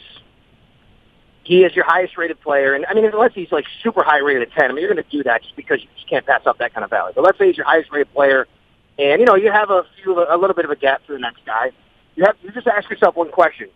he 1.42 1.64
is 1.64 1.74
your 1.74 1.84
highest 1.84 2.16
rated 2.16 2.40
player, 2.40 2.74
and 2.74 2.86
I 2.86 2.94
mean 2.94 3.04
unless 3.04 3.32
he's 3.34 3.50
like 3.50 3.64
super 3.82 4.04
high 4.04 4.18
rated 4.18 4.42
at 4.42 4.52
10, 4.52 4.64
I 4.64 4.68
mean 4.68 4.78
you're 4.78 4.92
going 4.92 5.02
to 5.02 5.10
do 5.10 5.24
that 5.24 5.42
just 5.42 5.56
because 5.56 5.82
you 5.82 5.88
just 5.96 6.08
can't 6.08 6.24
pass 6.24 6.42
up 6.46 6.58
that 6.58 6.72
kind 6.72 6.84
of 6.84 6.90
value. 6.90 7.12
But 7.14 7.24
let's 7.24 7.36
say 7.36 7.48
he's 7.48 7.56
your 7.56 7.66
highest 7.66 7.90
rated 7.90 8.12
player, 8.14 8.46
and 8.98 9.20
you 9.20 9.26
know 9.26 9.34
you 9.34 9.50
have 9.50 9.70
a 9.70 9.84
few 10.02 10.22
a 10.22 10.36
little 10.36 10.54
bit 10.54 10.66
of 10.66 10.70
a 10.70 10.76
gap 10.76 11.04
to 11.06 11.12
the 11.12 11.18
next 11.18 11.44
guy. 11.44 11.72
You 12.14 12.24
have 12.26 12.36
you 12.42 12.52
just 12.52 12.68
ask 12.68 12.88
yourself 12.88 13.16
one 13.16 13.32
question: 13.32 13.68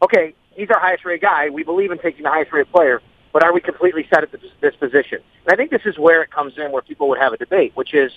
Okay, 0.00 0.32
he's 0.52 0.70
our 0.70 0.80
highest 0.80 1.04
rated 1.04 1.20
guy. 1.20 1.50
We 1.50 1.64
believe 1.64 1.90
in 1.90 1.98
taking 1.98 2.22
the 2.22 2.30
highest 2.30 2.50
rated 2.50 2.72
player 2.72 3.02
but 3.32 3.42
are 3.42 3.52
we 3.52 3.60
completely 3.60 4.06
set 4.12 4.22
at 4.22 4.30
this 4.60 4.76
position? 4.76 5.20
I 5.52 5.56
think 5.56 5.70
this 5.70 5.82
is 5.84 5.98
where 5.98 6.22
it 6.22 6.30
comes 6.30 6.54
in 6.56 6.72
where 6.72 6.82
people 6.82 7.08
would 7.10 7.18
have 7.18 7.32
a 7.32 7.36
debate, 7.36 7.72
which 7.74 7.94
is, 7.94 8.10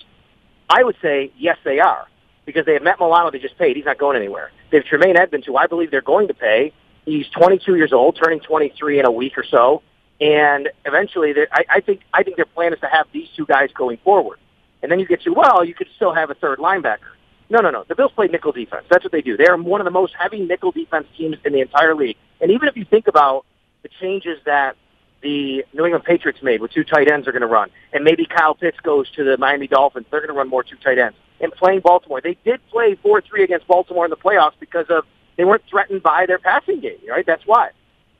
I 0.70 0.82
would 0.82 0.96
say, 1.02 1.32
yes, 1.36 1.58
they 1.64 1.80
are. 1.80 2.06
Because 2.46 2.64
they 2.64 2.74
have 2.74 2.82
Matt 2.82 2.98
Milano 3.00 3.30
they 3.30 3.40
just 3.40 3.58
paid. 3.58 3.76
He's 3.76 3.84
not 3.84 3.98
going 3.98 4.16
anywhere. 4.16 4.52
They 4.70 4.78
have 4.78 4.86
Tremaine 4.86 5.18
Edmunds, 5.18 5.46
who 5.46 5.56
I 5.56 5.66
believe 5.66 5.90
they're 5.90 6.00
going 6.00 6.28
to 6.28 6.34
pay. 6.34 6.72
He's 7.04 7.28
22 7.28 7.76
years 7.76 7.92
old, 7.92 8.18
turning 8.22 8.40
23 8.40 9.00
in 9.00 9.04
a 9.04 9.10
week 9.10 9.36
or 9.36 9.44
so. 9.44 9.82
And 10.20 10.70
eventually, 10.84 11.34
I, 11.52 11.64
I 11.68 11.80
think 11.80 12.00
I 12.14 12.22
think 12.22 12.36
their 12.36 12.46
plan 12.46 12.72
is 12.72 12.80
to 12.80 12.86
have 12.86 13.06
these 13.12 13.28
two 13.36 13.44
guys 13.44 13.70
going 13.74 13.98
forward. 13.98 14.38
And 14.82 14.90
then 14.90 14.98
you 14.98 15.06
get 15.06 15.22
to, 15.22 15.30
well, 15.30 15.64
you 15.64 15.74
could 15.74 15.88
still 15.96 16.14
have 16.14 16.30
a 16.30 16.34
third 16.34 16.58
linebacker. 16.58 17.12
No, 17.50 17.60
no, 17.60 17.70
no. 17.70 17.84
The 17.86 17.94
Bills 17.94 18.12
play 18.14 18.28
nickel 18.28 18.52
defense. 18.52 18.84
That's 18.90 19.04
what 19.04 19.12
they 19.12 19.20
do. 19.20 19.36
They 19.36 19.46
are 19.46 19.56
one 19.56 19.80
of 19.80 19.84
the 19.84 19.90
most 19.90 20.14
heavy 20.18 20.40
nickel 20.40 20.72
defense 20.72 21.06
teams 21.16 21.36
in 21.44 21.52
the 21.52 21.60
entire 21.60 21.94
league. 21.94 22.16
And 22.40 22.50
even 22.50 22.68
if 22.68 22.76
you 22.76 22.84
think 22.84 23.06
about 23.08 23.44
the 23.82 23.88
changes 24.00 24.38
that 24.46 24.76
the 25.22 25.64
New 25.72 25.84
England 25.84 26.04
Patriots 26.04 26.42
made 26.42 26.60
with 26.60 26.72
two 26.72 26.84
tight 26.84 27.10
ends 27.10 27.26
are 27.26 27.32
going 27.32 27.42
to 27.42 27.48
run. 27.48 27.70
And 27.92 28.04
maybe 28.04 28.26
Kyle 28.26 28.54
Pitts 28.54 28.78
goes 28.80 29.10
to 29.12 29.24
the 29.24 29.36
Miami 29.38 29.66
Dolphins. 29.66 30.06
They're 30.10 30.20
going 30.20 30.32
to 30.32 30.38
run 30.38 30.48
more 30.48 30.62
two 30.62 30.76
tight 30.76 30.98
ends. 30.98 31.16
And 31.40 31.52
playing 31.52 31.80
Baltimore, 31.80 32.20
they 32.20 32.36
did 32.44 32.60
play 32.68 32.96
4-3 32.96 33.44
against 33.44 33.66
Baltimore 33.66 34.04
in 34.04 34.10
the 34.10 34.16
playoffs 34.16 34.54
because 34.58 34.86
of 34.88 35.04
they 35.36 35.44
weren't 35.44 35.62
threatened 35.68 36.02
by 36.02 36.26
their 36.26 36.38
passing 36.38 36.80
game, 36.80 36.98
right? 37.08 37.26
That's 37.26 37.46
why. 37.46 37.70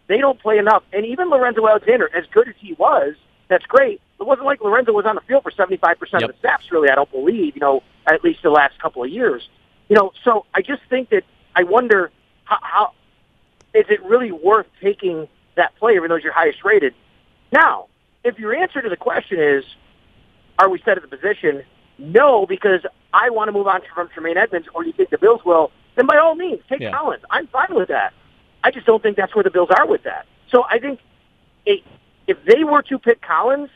They 0.07 0.19
don't 0.19 0.39
play 0.39 0.59
enough. 0.59 0.83
And 0.93 1.07
even 1.07 1.31
Lorenzo 1.31 1.67
Alexander, 1.67 2.11
as 2.15 2.25
good 2.31 2.49
as 2.49 2.55
he 2.59 2.75
was, 2.75 3.15
that's 3.49 3.65
great. 3.67 4.01
It 4.21 4.27
wasn't 4.27 4.47
like 4.47 4.61
Lorenzo 4.61 4.93
was 4.93 5.07
on 5.07 5.15
the 5.15 5.21
field 5.23 5.43
for 5.43 5.51
75% 5.51 5.81
yep. 5.81 6.23
of 6.23 6.29
the 6.29 6.35
snaps, 6.41 6.71
really, 6.71 6.91
I 6.91 6.95
don't 6.95 7.11
believe, 7.11 7.55
you 7.55 7.61
know, 7.61 7.83
at 8.07 8.23
least 8.25 8.43
the 8.43 8.51
last 8.51 8.79
couple 8.79 9.03
of 9.03 9.11
years. 9.11 9.49
You 9.89 9.97
know, 9.97 10.13
so 10.25 10.47
I 10.55 10.63
just 10.63 10.83
think 10.89 11.11
that 11.11 11.23
I 11.55 11.65
wonder 11.65 12.11
how, 12.45 12.59
how 12.61 12.93
is 13.75 13.87
it 13.89 14.03
really 14.05 14.33
worth 14.33 14.67
taking 14.81 15.29
that 15.57 15.75
player, 15.77 15.97
even 15.97 16.09
though 16.09 16.17
he's 16.17 16.25
your 16.25 16.33
highest 16.33 16.65
rated. 16.65 16.95
Now, 17.53 17.87
if 18.25 18.39
your 18.39 18.55
answer 18.55 18.81
to 18.81 18.89
the 18.89 18.97
question 18.97 19.41
is, 19.41 19.65
are 20.59 20.69
we 20.69 20.81
set 20.85 20.97
at 20.97 21.03
the 21.03 21.17
position? 21.17 21.63
No, 21.99 22.47
because 22.47 22.81
I 23.13 23.31
want 23.31 23.49
to 23.49 23.53
move 23.53 23.67
on 23.67 23.81
from 23.95 24.09
Tremaine 24.09 24.37
Edmunds, 24.37 24.69
or 24.75 24.85
you 24.85 24.93
think 24.93 25.11
the 25.11 25.19
Bills 25.19 25.41
will, 25.45 25.71
then 25.97 26.07
by 26.07 26.19
all 26.19 26.35
means, 26.35 26.61
take 26.69 26.81
yeah. 26.81 26.93
Collins. 26.93 27.23
I'm 27.31 27.47
fine 27.49 27.75
with 27.75 27.89
that. 27.89 28.13
I 28.63 28.71
just 28.71 28.87
don't 28.87 29.03
think 29.03 29.17
that's 29.17 29.35
where 29.35 29.45
the 29.45 29.51
Bills 29.51 29.71
are 29.77 29.87
with 29.87 30.03
that. 30.05 30.27
So 30.51 30.65
I 30.69 30.79
think 30.79 31.01
if 31.65 32.39
they 32.45 32.65
were 32.65 32.83
to 32.83 32.99
pick 32.99 33.23
Collins, 33.23 33.71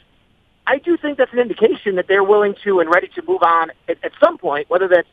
I 0.66 0.78
do 0.78 0.96
think 0.96 1.18
that's 1.18 1.32
an 1.32 1.38
indication 1.38 1.96
that 1.96 2.06
they're 2.08 2.24
willing 2.24 2.54
to 2.64 2.80
and 2.80 2.90
ready 2.90 3.08
to 3.14 3.22
move 3.26 3.42
on 3.42 3.70
at, 3.88 3.98
at 4.04 4.12
some 4.22 4.38
point, 4.38 4.68
whether 4.68 4.88
that's 4.88 5.08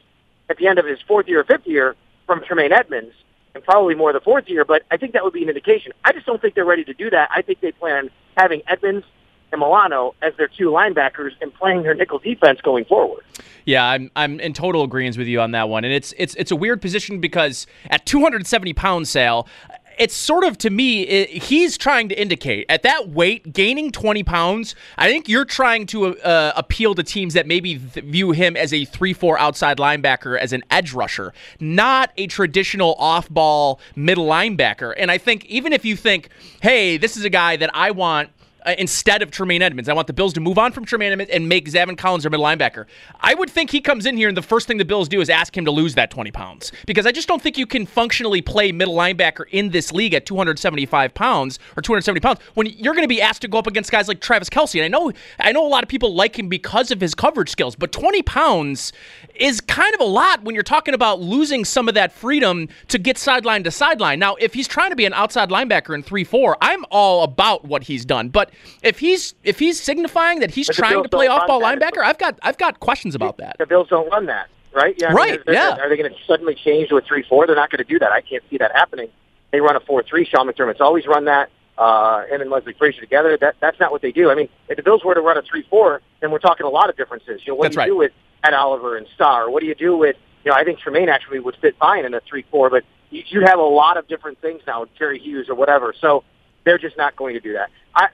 at 0.49 0.57
the 0.57 0.67
end 0.67 0.79
of 0.79 0.85
his 0.85 0.99
fourth 1.07 1.27
year 1.27 1.41
or 1.41 1.43
fifth 1.43 1.65
year 1.65 1.95
from 2.25 2.43
Tremaine 2.43 2.71
Edmunds 2.71 3.13
and 3.57 3.65
probably 3.65 3.95
more 3.95 4.13
the 4.13 4.21
fourth 4.21 4.47
year, 4.47 4.63
but 4.63 4.83
I 4.91 4.97
think 4.97 5.13
that 5.13 5.23
would 5.23 5.33
be 5.33 5.41
an 5.41 5.49
indication. 5.49 5.91
I 6.05 6.13
just 6.13 6.25
don't 6.27 6.39
think 6.39 6.53
they're 6.53 6.63
ready 6.63 6.83
to 6.85 6.93
do 6.93 7.09
that. 7.09 7.29
I 7.35 7.41
think 7.41 7.59
they 7.59 7.71
plan 7.71 8.09
having 8.37 8.61
Edmunds 8.67 9.03
and 9.51 9.59
Milano 9.59 10.13
as 10.21 10.33
their 10.37 10.47
two 10.47 10.69
linebackers 10.69 11.31
and 11.41 11.51
playing 11.53 11.83
their 11.83 11.95
nickel 11.95 12.19
defense 12.19 12.61
going 12.61 12.85
forward. 12.85 13.23
Yeah, 13.65 13.85
I'm 13.85 14.11
I'm 14.15 14.39
in 14.39 14.53
total 14.53 14.83
agreement 14.83 15.17
with 15.17 15.27
you 15.27 15.41
on 15.41 15.51
that 15.51 15.69
one. 15.69 15.83
And 15.83 15.93
it's 15.93 16.13
it's 16.17 16.35
it's 16.35 16.51
a 16.51 16.55
weird 16.55 16.81
position 16.81 17.19
because 17.19 17.65
at 17.89 18.05
270 18.05 18.73
pound 18.73 19.07
Sal, 19.07 19.47
it's 19.97 20.15
sort 20.15 20.43
of 20.43 20.57
to 20.57 20.69
me 20.69 21.03
it, 21.03 21.43
he's 21.43 21.77
trying 21.77 22.09
to 22.09 22.19
indicate 22.19 22.65
at 22.69 22.83
that 22.83 23.09
weight 23.09 23.53
gaining 23.53 23.91
20 23.91 24.23
pounds 24.23 24.75
i 24.97 25.09
think 25.09 25.27
you're 25.27 25.45
trying 25.45 25.85
to 25.85 26.17
uh, 26.19 26.53
appeal 26.55 26.95
to 26.95 27.03
teams 27.03 27.33
that 27.33 27.47
maybe 27.47 27.75
view 27.75 28.31
him 28.31 28.55
as 28.55 28.73
a 28.73 28.85
3-4 28.85 29.37
outside 29.37 29.77
linebacker 29.77 30.37
as 30.37 30.53
an 30.53 30.63
edge 30.71 30.93
rusher 30.93 31.33
not 31.59 32.11
a 32.17 32.27
traditional 32.27 32.95
off-ball 32.95 33.79
middle 33.95 34.27
linebacker. 34.27 34.93
And 34.97 35.11
i 35.11 35.17
think 35.17 35.45
even 35.45 35.73
if 35.73 35.85
you 35.85 35.95
think 35.95 36.29
hey 36.61 36.97
this 36.97 37.17
is 37.17 37.25
a 37.25 37.29
guy 37.29 37.57
that 37.57 37.69
i 37.73 37.91
want 37.91 38.29
uh, 38.65 38.75
instead 38.77 39.21
of 39.21 39.31
Tremaine 39.31 39.61
Edmunds. 39.61 39.89
I 39.89 39.93
want 39.93 40.07
the 40.07 40.13
Bills 40.13 40.33
to 40.33 40.39
move 40.39 40.57
on 40.57 40.71
from 40.71 40.85
Tremaine 40.85 41.11
Edmunds 41.11 41.31
and 41.31 41.47
make 41.47 41.69
Zaven 41.69 41.97
Collins 41.97 42.23
their 42.23 42.29
middle 42.29 42.45
linebacker. 42.45 42.85
I 43.19 43.33
would 43.33 43.49
think 43.49 43.69
he 43.69 43.81
comes 43.81 44.05
in 44.05 44.17
here 44.17 44.27
and 44.27 44.37
the 44.37 44.41
first 44.41 44.67
thing 44.67 44.77
the 44.77 44.85
Bills 44.85 45.07
do 45.07 45.21
is 45.21 45.29
ask 45.29 45.55
him 45.55 45.65
to 45.65 45.71
lose 45.71 45.95
that 45.95 46.11
20 46.11 46.31
pounds 46.31 46.71
because 46.85 47.05
I 47.05 47.11
just 47.11 47.27
don't 47.27 47.41
think 47.41 47.57
you 47.57 47.65
can 47.65 47.85
functionally 47.85 48.41
play 48.41 48.71
middle 48.71 48.95
linebacker 48.95 49.45
in 49.51 49.69
this 49.69 49.91
league 49.91 50.13
at 50.13 50.25
275 50.25 51.13
pounds 51.13 51.59
or 51.75 51.81
270 51.81 52.19
pounds 52.19 52.39
when 52.55 52.67
you're 52.67 52.93
going 52.93 53.03
to 53.03 53.07
be 53.07 53.21
asked 53.21 53.41
to 53.43 53.47
go 53.47 53.57
up 53.57 53.67
against 53.67 53.91
guys 53.91 54.07
like 54.07 54.21
Travis 54.21 54.49
Kelce. 54.49 54.83
And 54.83 54.85
I 54.85 54.87
know 54.87 55.11
I 55.39 55.51
know 55.51 55.65
a 55.65 55.69
lot 55.69 55.83
of 55.83 55.89
people 55.89 56.13
like 56.13 56.37
him 56.37 56.49
because 56.49 56.91
of 56.91 56.99
his 56.99 57.15
coverage 57.15 57.49
skills, 57.49 57.75
but 57.75 57.91
20 57.91 58.21
pounds 58.23 58.93
is 59.35 59.61
kind 59.61 59.93
of 59.93 60.01
a 60.01 60.05
lot 60.05 60.43
when 60.43 60.55
you're 60.55 60.63
talking 60.63 60.93
about 60.93 61.19
losing 61.19 61.63
some 61.63 61.87
of 61.87 61.93
that 61.93 62.11
freedom 62.11 62.67
to 62.87 62.97
get 62.97 63.17
sideline 63.17 63.63
to 63.63 63.71
sideline. 63.71 64.19
Now, 64.19 64.35
if 64.35 64.53
he's 64.53 64.67
trying 64.67 64.89
to 64.89 64.95
be 64.95 65.05
an 65.05 65.13
outside 65.13 65.49
linebacker 65.49 65.93
in 65.93 66.03
3-4, 66.03 66.55
I'm 66.61 66.85
all 66.89 67.23
about 67.23 67.65
what 67.65 67.83
he's 67.83 68.05
done. 68.05 68.29
But 68.29 68.46
if 68.81 68.99
he's 68.99 69.35
if 69.43 69.59
he's 69.59 69.81
signifying 69.81 70.39
that 70.39 70.51
he's 70.51 70.67
trying 70.67 71.03
to 71.03 71.09
play 71.09 71.27
off 71.27 71.47
ball 71.47 71.61
linebacker, 71.61 72.03
I've 72.03 72.17
got 72.17 72.39
I've 72.41 72.57
got 72.57 72.79
questions 72.79 73.15
about 73.15 73.37
that. 73.37 73.55
The 73.59 73.65
Bills 73.65 73.87
don't 73.89 74.09
run 74.09 74.25
that, 74.27 74.49
right? 74.73 74.95
Yeah, 74.97 75.09
I 75.09 75.13
right. 75.13 75.47
Mean, 75.47 75.55
yeah. 75.55 75.77
Are 75.77 75.89
they 75.89 75.97
going 75.97 76.11
to 76.11 76.17
suddenly 76.25 76.55
change 76.55 76.89
to 76.89 76.97
a 76.97 77.01
three 77.01 77.23
four? 77.23 77.47
They're 77.47 77.55
not 77.55 77.69
going 77.69 77.83
to 77.85 77.89
do 77.89 77.99
that. 77.99 78.11
I 78.11 78.21
can't 78.21 78.43
see 78.49 78.57
that 78.57 78.71
happening. 78.73 79.09
They 79.51 79.61
run 79.61 79.75
a 79.75 79.79
four 79.79 80.03
three. 80.03 80.25
Sean 80.25 80.47
McDermott's 80.47 80.81
always 80.81 81.05
run 81.07 81.25
that. 81.25 81.49
Uh, 81.77 82.25
him 82.25 82.41
and 82.41 82.49
Leslie 82.49 82.73
Frazier 82.73 83.01
together. 83.01 83.37
That 83.37 83.55
that's 83.59 83.79
not 83.79 83.91
what 83.91 84.01
they 84.01 84.11
do. 84.11 84.31
I 84.31 84.35
mean, 84.35 84.49
if 84.67 84.77
the 84.77 84.83
Bills 84.83 85.03
were 85.03 85.13
to 85.13 85.21
run 85.21 85.37
a 85.37 85.43
three 85.43 85.65
four, 85.69 86.01
then 86.21 86.31
we're 86.31 86.39
talking 86.39 86.65
a 86.65 86.69
lot 86.69 86.89
of 86.89 86.97
differences. 86.97 87.41
You 87.45 87.53
know, 87.53 87.57
what 87.57 87.65
that's 87.65 87.75
do 87.75 87.81
you 87.81 87.81
right. 87.81 87.87
do 87.87 87.97
with 87.97 88.11
Ed 88.43 88.53
Oliver 88.53 88.97
and 88.97 89.07
Star? 89.13 89.49
What 89.49 89.61
do 89.61 89.67
you 89.67 89.75
do 89.75 89.95
with 89.95 90.15
you 90.43 90.51
know? 90.51 90.57
I 90.57 90.63
think 90.63 90.79
Tremaine 90.79 91.09
actually 91.09 91.39
would 91.39 91.55
fit 91.61 91.75
fine 91.77 92.03
in 92.03 92.13
a 92.15 92.19
three 92.21 92.45
four, 92.49 92.69
but 92.71 92.83
you, 93.09 93.23
you 93.27 93.41
have 93.41 93.59
a 93.59 93.63
lot 93.63 93.97
of 93.97 94.07
different 94.07 94.41
things 94.41 94.61
now, 94.65 94.85
Jerry 94.97 95.19
Hughes 95.19 95.49
or 95.49 95.55
whatever. 95.55 95.93
So 95.99 96.23
they're 96.65 96.77
just 96.77 96.97
not 96.97 97.15
going 97.15 97.35
to 97.35 97.39
do 97.39 97.53
that. 97.53 97.69
I 97.95 98.09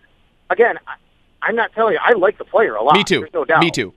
again, 0.49 0.77
I'm 1.41 1.55
not 1.55 1.73
telling 1.73 1.93
you, 1.93 1.99
I 2.01 2.13
like 2.13 2.37
the 2.37 2.45
player 2.45 2.75
a 2.75 2.83
lot. 2.83 2.95
Me 2.95 3.03
too. 3.03 3.19
There's 3.19 3.33
no 3.33 3.45
doubt. 3.45 3.61
Me 3.61 3.71
too. 3.71 3.93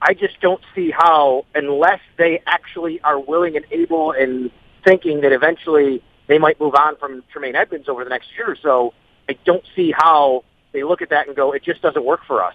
I 0.00 0.14
just 0.14 0.40
don't 0.40 0.60
see 0.74 0.90
how, 0.90 1.46
unless 1.54 2.00
they 2.18 2.42
actually 2.46 3.00
are 3.00 3.18
willing 3.18 3.56
and 3.56 3.64
able 3.70 4.12
and 4.12 4.50
thinking 4.84 5.22
that 5.22 5.32
eventually 5.32 6.02
they 6.28 6.38
might 6.38 6.60
move 6.60 6.74
on 6.74 6.96
from 6.96 7.24
Tremaine 7.32 7.56
Edmunds 7.56 7.88
over 7.88 8.04
the 8.04 8.10
next 8.10 8.28
year 8.36 8.50
or 8.50 8.56
so, 8.56 8.92
I 9.28 9.36
don't 9.44 9.64
see 9.74 9.92
how 9.92 10.44
they 10.72 10.84
look 10.84 11.02
at 11.02 11.10
that 11.10 11.26
and 11.26 11.34
go, 11.34 11.52
it 11.52 11.64
just 11.64 11.82
doesn't 11.82 12.04
work 12.04 12.20
for 12.26 12.44
us. 12.44 12.54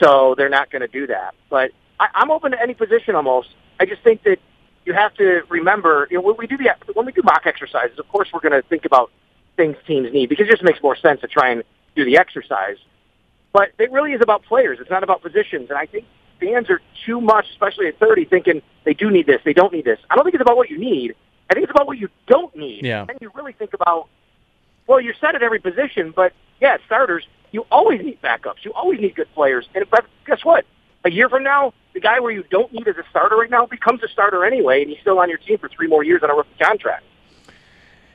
So 0.00 0.34
they're 0.36 0.48
not 0.48 0.70
going 0.70 0.82
to 0.82 0.88
do 0.88 1.06
that. 1.06 1.34
But 1.48 1.70
I, 2.00 2.08
I'm 2.14 2.30
open 2.30 2.52
to 2.52 2.60
any 2.60 2.74
position 2.74 3.14
almost. 3.14 3.48
I 3.78 3.86
just 3.86 4.02
think 4.02 4.24
that 4.24 4.38
you 4.84 4.92
have 4.92 5.14
to 5.14 5.42
remember, 5.48 6.08
you 6.10 6.18
know, 6.18 6.22
when 6.22 6.36
we 6.38 6.46
do 6.46 6.56
the 6.56 6.74
when 6.94 7.06
we 7.06 7.12
do 7.12 7.22
mock 7.22 7.46
exercises, 7.46 7.98
of 7.98 8.08
course 8.08 8.28
we're 8.32 8.40
going 8.40 8.60
to 8.60 8.66
think 8.68 8.84
about 8.84 9.10
things 9.56 9.76
teams 9.86 10.12
need 10.12 10.28
because 10.28 10.46
it 10.46 10.50
just 10.50 10.62
makes 10.62 10.82
more 10.82 10.96
sense 10.96 11.20
to 11.22 11.26
try 11.26 11.50
and 11.50 11.64
do 11.96 12.04
the 12.04 12.18
exercise. 12.18 12.76
But 13.52 13.70
it 13.78 13.90
really 13.90 14.12
is 14.12 14.20
about 14.22 14.44
players. 14.44 14.78
It's 14.80 14.90
not 14.90 15.02
about 15.02 15.22
positions. 15.22 15.70
And 15.70 15.78
I 15.78 15.86
think 15.86 16.04
fans 16.38 16.70
are 16.70 16.80
too 17.04 17.20
much, 17.20 17.46
especially 17.50 17.88
at 17.88 17.98
30, 17.98 18.26
thinking 18.26 18.62
they 18.84 18.94
do 18.94 19.10
need 19.10 19.26
this, 19.26 19.40
they 19.44 19.54
don't 19.54 19.72
need 19.72 19.84
this. 19.84 19.98
I 20.10 20.14
don't 20.14 20.24
think 20.24 20.34
it's 20.34 20.42
about 20.42 20.56
what 20.56 20.70
you 20.70 20.78
need. 20.78 21.14
I 21.50 21.54
think 21.54 21.64
it's 21.64 21.70
about 21.70 21.86
what 21.86 21.98
you 21.98 22.08
don't 22.26 22.54
need. 22.56 22.84
Yeah. 22.84 23.06
And 23.08 23.18
you 23.20 23.30
really 23.34 23.52
think 23.52 23.72
about, 23.72 24.08
well, 24.86 25.00
you're 25.00 25.14
set 25.20 25.34
at 25.34 25.42
every 25.42 25.58
position, 25.58 26.12
but 26.14 26.32
yeah, 26.60 26.76
starters, 26.86 27.26
you 27.52 27.64
always 27.70 28.02
need 28.02 28.20
backups. 28.20 28.64
You 28.64 28.72
always 28.74 29.00
need 29.00 29.14
good 29.14 29.32
players. 29.34 29.68
And 29.74 29.88
but 29.90 30.04
guess 30.26 30.44
what? 30.44 30.64
A 31.04 31.10
year 31.10 31.28
from 31.28 31.44
now, 31.44 31.72
the 31.94 32.00
guy 32.00 32.18
where 32.20 32.32
you 32.32 32.44
don't 32.50 32.72
need 32.72 32.86
as 32.88 32.96
a 32.96 33.04
starter 33.10 33.36
right 33.36 33.50
now 33.50 33.64
becomes 33.64 34.02
a 34.02 34.08
starter 34.08 34.44
anyway, 34.44 34.82
and 34.82 34.90
he's 34.90 35.00
still 35.00 35.18
on 35.20 35.28
your 35.28 35.38
team 35.38 35.56
for 35.58 35.68
three 35.68 35.86
more 35.86 36.02
years 36.02 36.22
on 36.22 36.30
a 36.30 36.34
rookie 36.34 36.50
contract. 36.60 37.04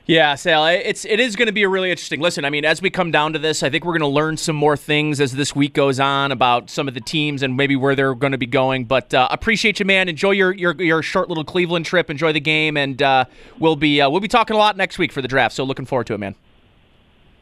Yeah, 0.04 0.34
Sal, 0.34 0.66
it's 0.66 1.04
it 1.04 1.20
is 1.20 1.36
going 1.36 1.46
to 1.46 1.52
be 1.52 1.62
a 1.62 1.68
really 1.68 1.90
interesting. 1.90 2.20
Listen, 2.20 2.44
I 2.44 2.50
mean, 2.50 2.64
as 2.64 2.82
we 2.82 2.90
come 2.90 3.12
down 3.12 3.34
to 3.34 3.38
this, 3.38 3.62
I 3.62 3.70
think 3.70 3.84
we're 3.84 3.96
going 3.96 4.00
to 4.00 4.08
learn 4.08 4.36
some 4.36 4.56
more 4.56 4.76
things 4.76 5.20
as 5.20 5.32
this 5.32 5.54
week 5.54 5.74
goes 5.74 6.00
on 6.00 6.32
about 6.32 6.70
some 6.70 6.88
of 6.88 6.94
the 6.94 7.00
teams 7.00 7.42
and 7.42 7.56
maybe 7.56 7.76
where 7.76 7.94
they're 7.94 8.14
going 8.16 8.32
to 8.32 8.38
be 8.38 8.46
going. 8.46 8.84
But 8.84 9.14
uh, 9.14 9.28
appreciate 9.30 9.78
you, 9.78 9.86
man. 9.86 10.08
Enjoy 10.08 10.32
your, 10.32 10.52
your 10.54 10.74
your 10.82 11.02
short 11.02 11.28
little 11.28 11.44
Cleveland 11.44 11.86
trip. 11.86 12.10
Enjoy 12.10 12.32
the 12.32 12.40
game, 12.40 12.76
and 12.76 13.00
uh, 13.00 13.26
we'll 13.60 13.76
be 13.76 14.00
uh, 14.00 14.10
we'll 14.10 14.20
be 14.20 14.28
talking 14.28 14.56
a 14.56 14.58
lot 14.58 14.76
next 14.76 14.98
week 14.98 15.12
for 15.12 15.22
the 15.22 15.28
draft. 15.28 15.54
So 15.54 15.62
looking 15.62 15.86
forward 15.86 16.08
to 16.08 16.14
it, 16.14 16.18
man. 16.18 16.34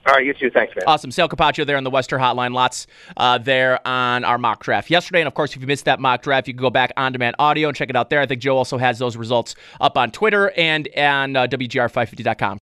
All 0.07 0.15
right, 0.15 0.25
you 0.25 0.33
too. 0.33 0.51
Thanks, 0.51 0.75
man. 0.75 0.85
Awesome. 0.87 1.11
Sal 1.11 1.29
Capaccio 1.29 1.67
there 1.67 1.77
on 1.77 1.85
the 1.85 1.91
Western 1.91 2.21
Hotline. 2.21 2.55
Lots 2.55 2.87
uh, 3.19 3.37
there 3.37 3.87
on 3.87 4.25
our 4.25 4.39
mock 4.39 4.63
draft 4.65 4.91
yesterday. 4.91 5.21
And 5.21 5.29
of 5.29 5.35
course, 5.35 5.55
if 5.55 5.61
you 5.61 5.67
missed 5.67 5.85
that 5.85 6.01
mock 6.01 6.23
draft, 6.23 6.49
you 6.49 6.55
can 6.55 6.61
go 6.61 6.71
back 6.71 6.93
on 6.97 7.13
demand 7.13 7.37
audio 7.39 7.69
and 7.69 7.77
check 7.77 7.91
it 7.91 7.97
out 7.97 8.11
there. 8.11 8.21
I 8.21 8.27
think 8.27 8.41
Joe 8.41 8.57
also 8.57 8.79
has 8.79 8.99
those 8.99 9.17
results 9.17 9.55
up 9.81 9.99
on 9.99 10.11
Twitter 10.11 10.51
and 10.57 10.89
on 10.97 11.37
uh, 11.37 11.47
WGR550.com. 11.47 12.59